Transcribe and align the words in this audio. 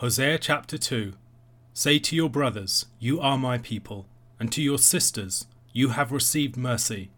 Hosea 0.00 0.38
chapter 0.38 0.78
2 0.78 1.12
Say 1.74 1.98
to 1.98 2.16
your 2.16 2.30
brothers, 2.30 2.86
You 2.98 3.20
are 3.20 3.36
my 3.36 3.58
people, 3.58 4.06
and 4.38 4.50
to 4.50 4.62
your 4.62 4.78
sisters, 4.78 5.46
You 5.74 5.90
have 5.90 6.10
received 6.10 6.56
mercy. 6.56 7.10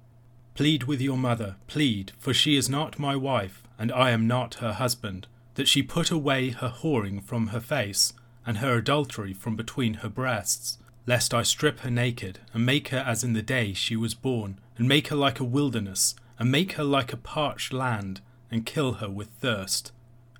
Plead 0.56 0.82
with 0.82 1.00
your 1.00 1.16
mother, 1.16 1.54
plead, 1.68 2.10
for 2.18 2.34
she 2.34 2.56
is 2.56 2.68
not 2.68 2.98
my 2.98 3.14
wife, 3.14 3.62
and 3.78 3.92
I 3.92 4.10
am 4.10 4.26
not 4.26 4.54
her 4.54 4.72
husband, 4.72 5.28
that 5.54 5.68
she 5.68 5.80
put 5.80 6.10
away 6.10 6.50
her 6.50 6.74
whoring 6.76 7.22
from 7.22 7.46
her 7.54 7.60
face, 7.60 8.14
and 8.44 8.58
her 8.58 8.78
adultery 8.78 9.32
from 9.32 9.54
between 9.54 9.94
her 10.02 10.08
breasts, 10.08 10.78
lest 11.06 11.32
I 11.32 11.44
strip 11.44 11.80
her 11.80 11.90
naked, 11.90 12.40
and 12.52 12.66
make 12.66 12.88
her 12.88 13.04
as 13.06 13.22
in 13.22 13.32
the 13.32 13.42
day 13.42 13.74
she 13.74 13.94
was 13.94 14.14
born, 14.14 14.58
and 14.76 14.88
make 14.88 15.06
her 15.06 15.14
like 15.14 15.38
a 15.38 15.44
wilderness, 15.44 16.16
and 16.36 16.50
make 16.50 16.72
her 16.72 16.82
like 16.82 17.12
a 17.12 17.16
parched 17.16 17.72
land, 17.72 18.20
and 18.50 18.66
kill 18.66 18.94
her 18.94 19.08
with 19.08 19.28
thirst. 19.38 19.92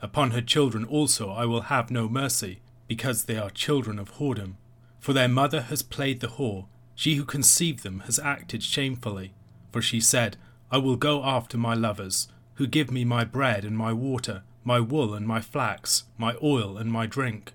Upon 0.02 0.32
her 0.32 0.42
children 0.42 0.84
also 0.84 1.30
I 1.30 1.46
will 1.46 1.62
have 1.62 1.90
no 1.90 2.08
mercy, 2.08 2.60
because 2.88 3.24
they 3.24 3.38
are 3.38 3.50
children 3.50 3.98
of 4.00 4.14
whoredom. 4.14 4.56
For 4.98 5.12
their 5.12 5.28
mother 5.28 5.62
has 5.62 5.82
played 5.82 6.20
the 6.20 6.26
whore, 6.26 6.66
she 6.94 7.14
who 7.14 7.24
conceived 7.24 7.84
them 7.84 8.00
has 8.00 8.18
acted 8.18 8.62
shamefully. 8.62 9.32
For 9.70 9.80
she 9.80 10.00
said, 10.00 10.36
I 10.70 10.78
will 10.78 10.96
go 10.96 11.24
after 11.24 11.56
my 11.56 11.74
lovers, 11.74 12.28
who 12.54 12.66
give 12.66 12.90
me 12.90 13.04
my 13.04 13.24
bread 13.24 13.64
and 13.64 13.78
my 13.78 13.92
water, 13.92 14.42
my 14.64 14.80
wool 14.80 15.14
and 15.14 15.26
my 15.26 15.40
flax, 15.40 16.04
my 16.18 16.34
oil 16.42 16.76
and 16.76 16.92
my 16.92 17.06
drink. 17.06 17.52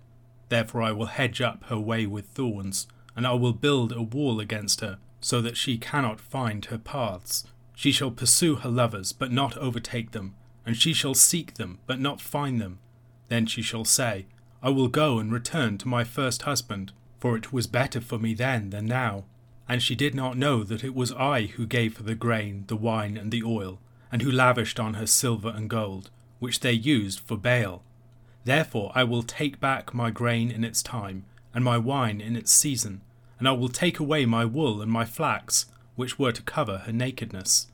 Therefore 0.49 0.81
I 0.81 0.93
will 0.93 1.05
hedge 1.07 1.41
up 1.41 1.65
her 1.65 1.79
way 1.79 2.05
with 2.05 2.27
thorns, 2.27 2.87
and 3.15 3.27
I 3.27 3.33
will 3.33 3.53
build 3.53 3.91
a 3.91 4.01
wall 4.01 4.39
against 4.39 4.81
her, 4.81 4.97
so 5.19 5.41
that 5.41 5.57
she 5.57 5.77
cannot 5.77 6.21
find 6.21 6.65
her 6.65 6.77
paths. 6.77 7.45
She 7.75 7.91
shall 7.91 8.11
pursue 8.11 8.55
her 8.55 8.69
lovers, 8.69 9.11
but 9.11 9.31
not 9.31 9.57
overtake 9.57 10.11
them, 10.11 10.35
and 10.67 10.75
she 10.75 10.91
shall 10.91 11.13
seek 11.13 11.53
them, 11.53 11.79
but 11.87 11.97
not 11.97 12.19
find 12.19 12.59
them. 12.59 12.77
Then 13.29 13.45
she 13.45 13.61
shall 13.61 13.85
say, 13.85 14.25
I 14.61 14.69
will 14.69 14.89
go 14.89 15.17
and 15.17 15.31
return 15.31 15.77
to 15.77 15.87
my 15.87 16.03
first 16.03 16.41
husband, 16.41 16.91
for 17.19 17.37
it 17.37 17.53
was 17.53 17.67
better 17.67 18.01
for 18.01 18.19
me 18.19 18.33
then 18.33 18.71
than 18.71 18.85
now. 18.85 19.23
And 19.69 19.81
she 19.81 19.95
did 19.95 20.13
not 20.13 20.37
know 20.37 20.65
that 20.65 20.83
it 20.83 20.93
was 20.93 21.13
I 21.13 21.43
who 21.43 21.65
gave 21.65 21.95
her 21.97 22.03
the 22.03 22.15
grain, 22.15 22.65
the 22.67 22.75
wine, 22.75 23.15
and 23.15 23.31
the 23.31 23.43
oil, 23.43 23.79
and 24.11 24.21
who 24.21 24.29
lavished 24.29 24.77
on 24.77 24.95
her 24.95 25.07
silver 25.07 25.53
and 25.55 25.69
gold, 25.69 26.09
which 26.39 26.59
they 26.59 26.73
used 26.73 27.21
for 27.21 27.37
Baal. 27.37 27.81
Therefore 28.43 28.91
I 28.93 29.05
will 29.05 29.23
take 29.23 29.61
back 29.61 29.93
my 29.93 30.11
grain 30.11 30.51
in 30.51 30.65
its 30.65 30.83
time, 30.83 31.23
and 31.53 31.63
my 31.63 31.77
wine 31.77 32.19
in 32.19 32.35
its 32.35 32.51
season, 32.51 33.01
and 33.39 33.47
I 33.47 33.53
will 33.53 33.69
take 33.69 33.99
away 33.99 34.25
my 34.25 34.43
wool 34.43 34.81
and 34.81 34.91
my 34.91 35.05
flax, 35.05 35.67
which 35.95 36.19
were 36.19 36.33
to 36.33 36.41
cover 36.41 36.79
her 36.79 36.91
nakedness. 36.91 37.67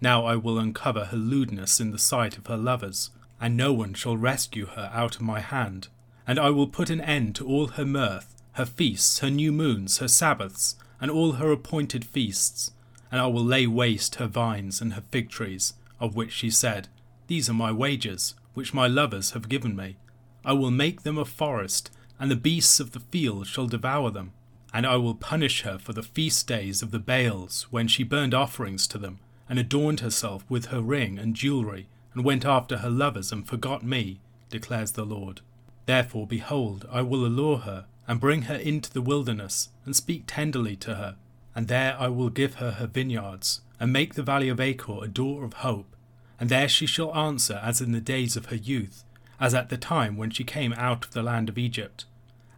Now 0.00 0.24
I 0.24 0.36
will 0.36 0.58
uncover 0.58 1.06
her 1.06 1.16
lewdness 1.16 1.80
in 1.80 1.90
the 1.90 1.98
sight 1.98 2.38
of 2.38 2.46
her 2.46 2.56
lovers, 2.56 3.10
and 3.40 3.56
no 3.56 3.72
one 3.72 3.94
shall 3.94 4.16
rescue 4.16 4.66
her 4.66 4.90
out 4.94 5.16
of 5.16 5.22
my 5.22 5.40
hand. 5.40 5.88
And 6.26 6.38
I 6.38 6.50
will 6.50 6.68
put 6.68 6.90
an 6.90 7.00
end 7.00 7.34
to 7.36 7.46
all 7.46 7.68
her 7.68 7.84
mirth, 7.84 8.34
her 8.52 8.66
feasts, 8.66 9.20
her 9.20 9.30
new 9.30 9.50
moons, 9.50 9.98
her 9.98 10.08
Sabbaths, 10.08 10.76
and 11.00 11.10
all 11.10 11.32
her 11.32 11.50
appointed 11.50 12.04
feasts. 12.04 12.72
And 13.10 13.20
I 13.20 13.26
will 13.26 13.44
lay 13.44 13.66
waste 13.66 14.16
her 14.16 14.26
vines 14.26 14.80
and 14.80 14.92
her 14.94 15.02
fig 15.10 15.30
trees, 15.30 15.74
of 15.98 16.14
which 16.14 16.32
she 16.32 16.50
said, 16.50 16.88
These 17.26 17.48
are 17.48 17.54
my 17.54 17.72
wages, 17.72 18.34
which 18.54 18.74
my 18.74 18.86
lovers 18.86 19.32
have 19.32 19.48
given 19.48 19.74
me. 19.74 19.96
I 20.44 20.52
will 20.52 20.70
make 20.70 21.02
them 21.02 21.18
a 21.18 21.24
forest, 21.24 21.90
and 22.20 22.30
the 22.30 22.36
beasts 22.36 22.78
of 22.78 22.92
the 22.92 23.00
field 23.00 23.46
shall 23.46 23.66
devour 23.66 24.10
them. 24.10 24.32
And 24.72 24.86
I 24.86 24.96
will 24.96 25.14
punish 25.14 25.62
her 25.62 25.78
for 25.78 25.92
the 25.92 26.02
feast 26.02 26.46
days 26.46 26.82
of 26.82 26.90
the 26.90 26.98
Baals, 26.98 27.66
when 27.70 27.88
she 27.88 28.02
burned 28.02 28.34
offerings 28.34 28.86
to 28.88 28.98
them, 28.98 29.18
and 29.48 29.58
adorned 29.58 30.00
herself 30.00 30.44
with 30.48 30.66
her 30.66 30.80
ring 30.80 31.18
and 31.18 31.34
jewelry, 31.34 31.88
and 32.14 32.24
went 32.24 32.44
after 32.44 32.78
her 32.78 32.90
lovers 32.90 33.32
and 33.32 33.46
forgot 33.46 33.82
me, 33.82 34.20
declares 34.50 34.92
the 34.92 35.04
Lord. 35.04 35.40
Therefore, 35.86 36.26
behold, 36.26 36.86
I 36.90 37.02
will 37.02 37.24
allure 37.24 37.58
her, 37.58 37.86
and 38.06 38.20
bring 38.20 38.42
her 38.42 38.56
into 38.56 38.92
the 38.92 39.02
wilderness, 39.02 39.70
and 39.84 39.94
speak 39.94 40.24
tenderly 40.26 40.76
to 40.76 40.94
her. 40.96 41.16
And 41.54 41.68
there 41.68 41.96
I 41.98 42.08
will 42.08 42.30
give 42.30 42.54
her 42.54 42.72
her 42.72 42.86
vineyards, 42.86 43.60
and 43.80 43.92
make 43.92 44.14
the 44.14 44.22
valley 44.22 44.48
of 44.48 44.60
Achor 44.60 45.04
a 45.04 45.08
door 45.08 45.44
of 45.44 45.54
hope. 45.54 45.94
And 46.40 46.48
there 46.48 46.68
she 46.68 46.86
shall 46.86 47.14
answer 47.14 47.60
as 47.62 47.80
in 47.80 47.92
the 47.92 48.00
days 48.00 48.36
of 48.36 48.46
her 48.46 48.56
youth, 48.56 49.04
as 49.40 49.54
at 49.54 49.68
the 49.68 49.76
time 49.76 50.16
when 50.16 50.30
she 50.30 50.44
came 50.44 50.72
out 50.74 51.04
of 51.04 51.12
the 51.12 51.22
land 51.22 51.48
of 51.48 51.58
Egypt. 51.58 52.04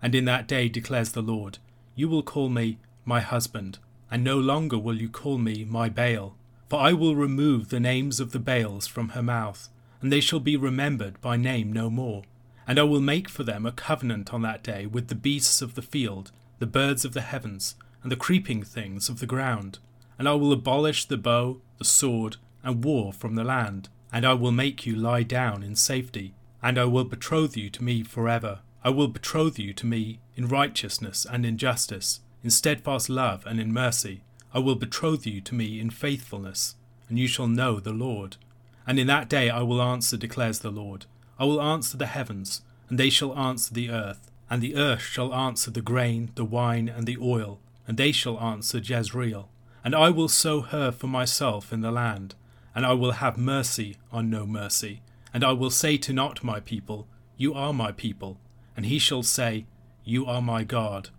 And 0.03 0.15
in 0.15 0.25
that 0.25 0.47
day 0.47 0.69
declares 0.69 1.13
the 1.13 1.23
Lord, 1.23 1.59
You 1.95 2.09
will 2.09 2.23
call 2.23 2.49
me 2.49 2.79
my 3.05 3.21
husband, 3.21 3.79
and 4.11 4.25
no 4.25 4.39
longer 4.39 4.79
will 4.79 5.01
you 5.01 5.09
call 5.09 5.39
me 5.39 5.65
my 5.65 5.89
Baal. 5.89 6.37
For 6.71 6.79
I 6.79 6.93
will 6.93 7.17
remove 7.17 7.69
the 7.69 7.81
names 7.81 8.21
of 8.21 8.31
the 8.31 8.39
Baals 8.39 8.87
from 8.87 9.11
her 9.11 9.23
mouth, 9.23 9.69
and 10.01 10.13
they 10.13 10.21
shall 10.21 10.39
be 10.39 10.57
remembered 10.57 11.21
by 11.21 11.37
name 11.37 11.73
no 11.73 11.91
more. 11.91 12.23
And 12.65 12.79
I 12.79 12.85
will 12.85 13.01
make 13.01 13.29
for 13.29 13.43
them 13.43 13.67
a 13.67 13.73
covenant 13.73 14.33
on 14.33 14.43
that 14.43 14.63
day 14.63 14.87
with 14.87 15.09
the 15.09 15.17
beasts 15.17 15.61
of 15.61 15.75
the 15.75 15.83
field, 15.83 16.31
the 16.61 16.67
birds 16.67 17.05
of 17.05 17.13
the 17.13 17.23
heavens, 17.23 17.75
and 18.05 18.13
the 18.13 18.17
creeping 18.17 18.63
things 18.63 19.09
of 19.09 19.19
the 19.19 19.27
ground. 19.27 19.81
And 20.17 20.29
I 20.29 20.35
will 20.35 20.53
abolish 20.53 21.07
the 21.07 21.17
bow, 21.17 21.61
the 21.79 21.85
sword, 21.85 22.37
and 22.63 22.85
war 22.85 23.13
from 23.13 23.35
the 23.35 23.43
land. 23.43 23.89
And 24.13 24.25
I 24.25 24.35
will 24.35 24.53
make 24.53 24.87
you 24.87 24.95
lie 24.95 25.25
down 25.25 25.65
in 25.65 25.75
safety. 25.75 26.35
And 26.63 26.79
I 26.79 26.85
will 26.85 27.05
betroth 27.05 27.57
you 27.57 27.69
to 27.71 27.83
me 27.83 28.05
forever. 28.05 28.61
I 28.85 28.91
will 28.91 29.09
betroth 29.09 29.59
you 29.59 29.73
to 29.73 29.87
me 29.87 30.21
in 30.37 30.47
righteousness 30.47 31.27
and 31.29 31.45
in 31.45 31.59
justice, 31.59 32.21
in 32.45 32.51
steadfast 32.51 33.11
love 33.11 33.45
and 33.45 33.59
in 33.59 33.73
mercy. 33.73 34.23
I 34.53 34.59
will 34.59 34.75
betroth 34.75 35.27
you 35.27 35.41
to 35.43 35.55
me 35.55 35.81
in 35.81 35.91
faithfulness, 35.91 36.75
and 37.09 37.19
you 37.19 37.29
shall 37.29 37.47
know 37.47 37.79
the 37.79 37.93
Lord. 37.93 38.37
And 38.87 38.99
in 38.99 39.07
that 39.07 39.29
day 39.29 39.49
I 39.51 39.63
will 39.63 39.81
answer, 39.81 40.17
declares 40.17 40.61
the 40.61 40.71
Lord. 40.71 41.07
I 41.39 41.45
will 41.45 41.63
answer 41.63 41.97
the 41.97 42.07
heavens, 42.07 42.63
and 42.89 42.99
they 42.99 43.11
shall 43.11 43.39
answer 43.39 43.73
the 43.73 43.91
earth, 43.91 44.31
and 44.51 44.61
the 44.61 44.75
earth 44.75 45.03
shall 45.03 45.33
answer 45.33 45.71
the 45.71 45.81
grain, 45.81 46.31
the 46.35 46.45
wine, 46.45 46.89
and 46.89 47.07
the 47.07 47.19
oil, 47.19 47.61
and 47.87 47.97
they 47.97 48.13
shall 48.13 48.41
answer 48.41 48.79
Jezreel. 48.79 49.49
And 49.85 49.95
I 49.95 50.11
will 50.11 50.29
sow 50.29 50.61
her 50.61 50.91
for 50.91 51.07
myself 51.07 51.73
in 51.73 51.81
the 51.81 51.93
land, 51.93 52.35
and 52.75 52.85
I 52.85 52.93
will 52.93 53.13
have 53.13 53.39
mercy 53.39 53.97
on 54.13 54.29
no 54.29 54.45
mercy. 54.47 55.01
And 55.33 55.45
I 55.45 55.53
will 55.53 55.71
say 55.71 55.97
to 55.99 56.13
not 56.13 56.43
my 56.43 56.59
people, 56.61 57.07
You 57.37 57.55
are 57.55 57.73
my 57.73 57.93
people, 57.93 58.39
and 58.77 58.87
he 58.87 58.99
shall 58.99 59.23
say, 59.23 59.67
You 60.05 60.27
are 60.27 60.43
my 60.43 60.65
God. 60.65 61.11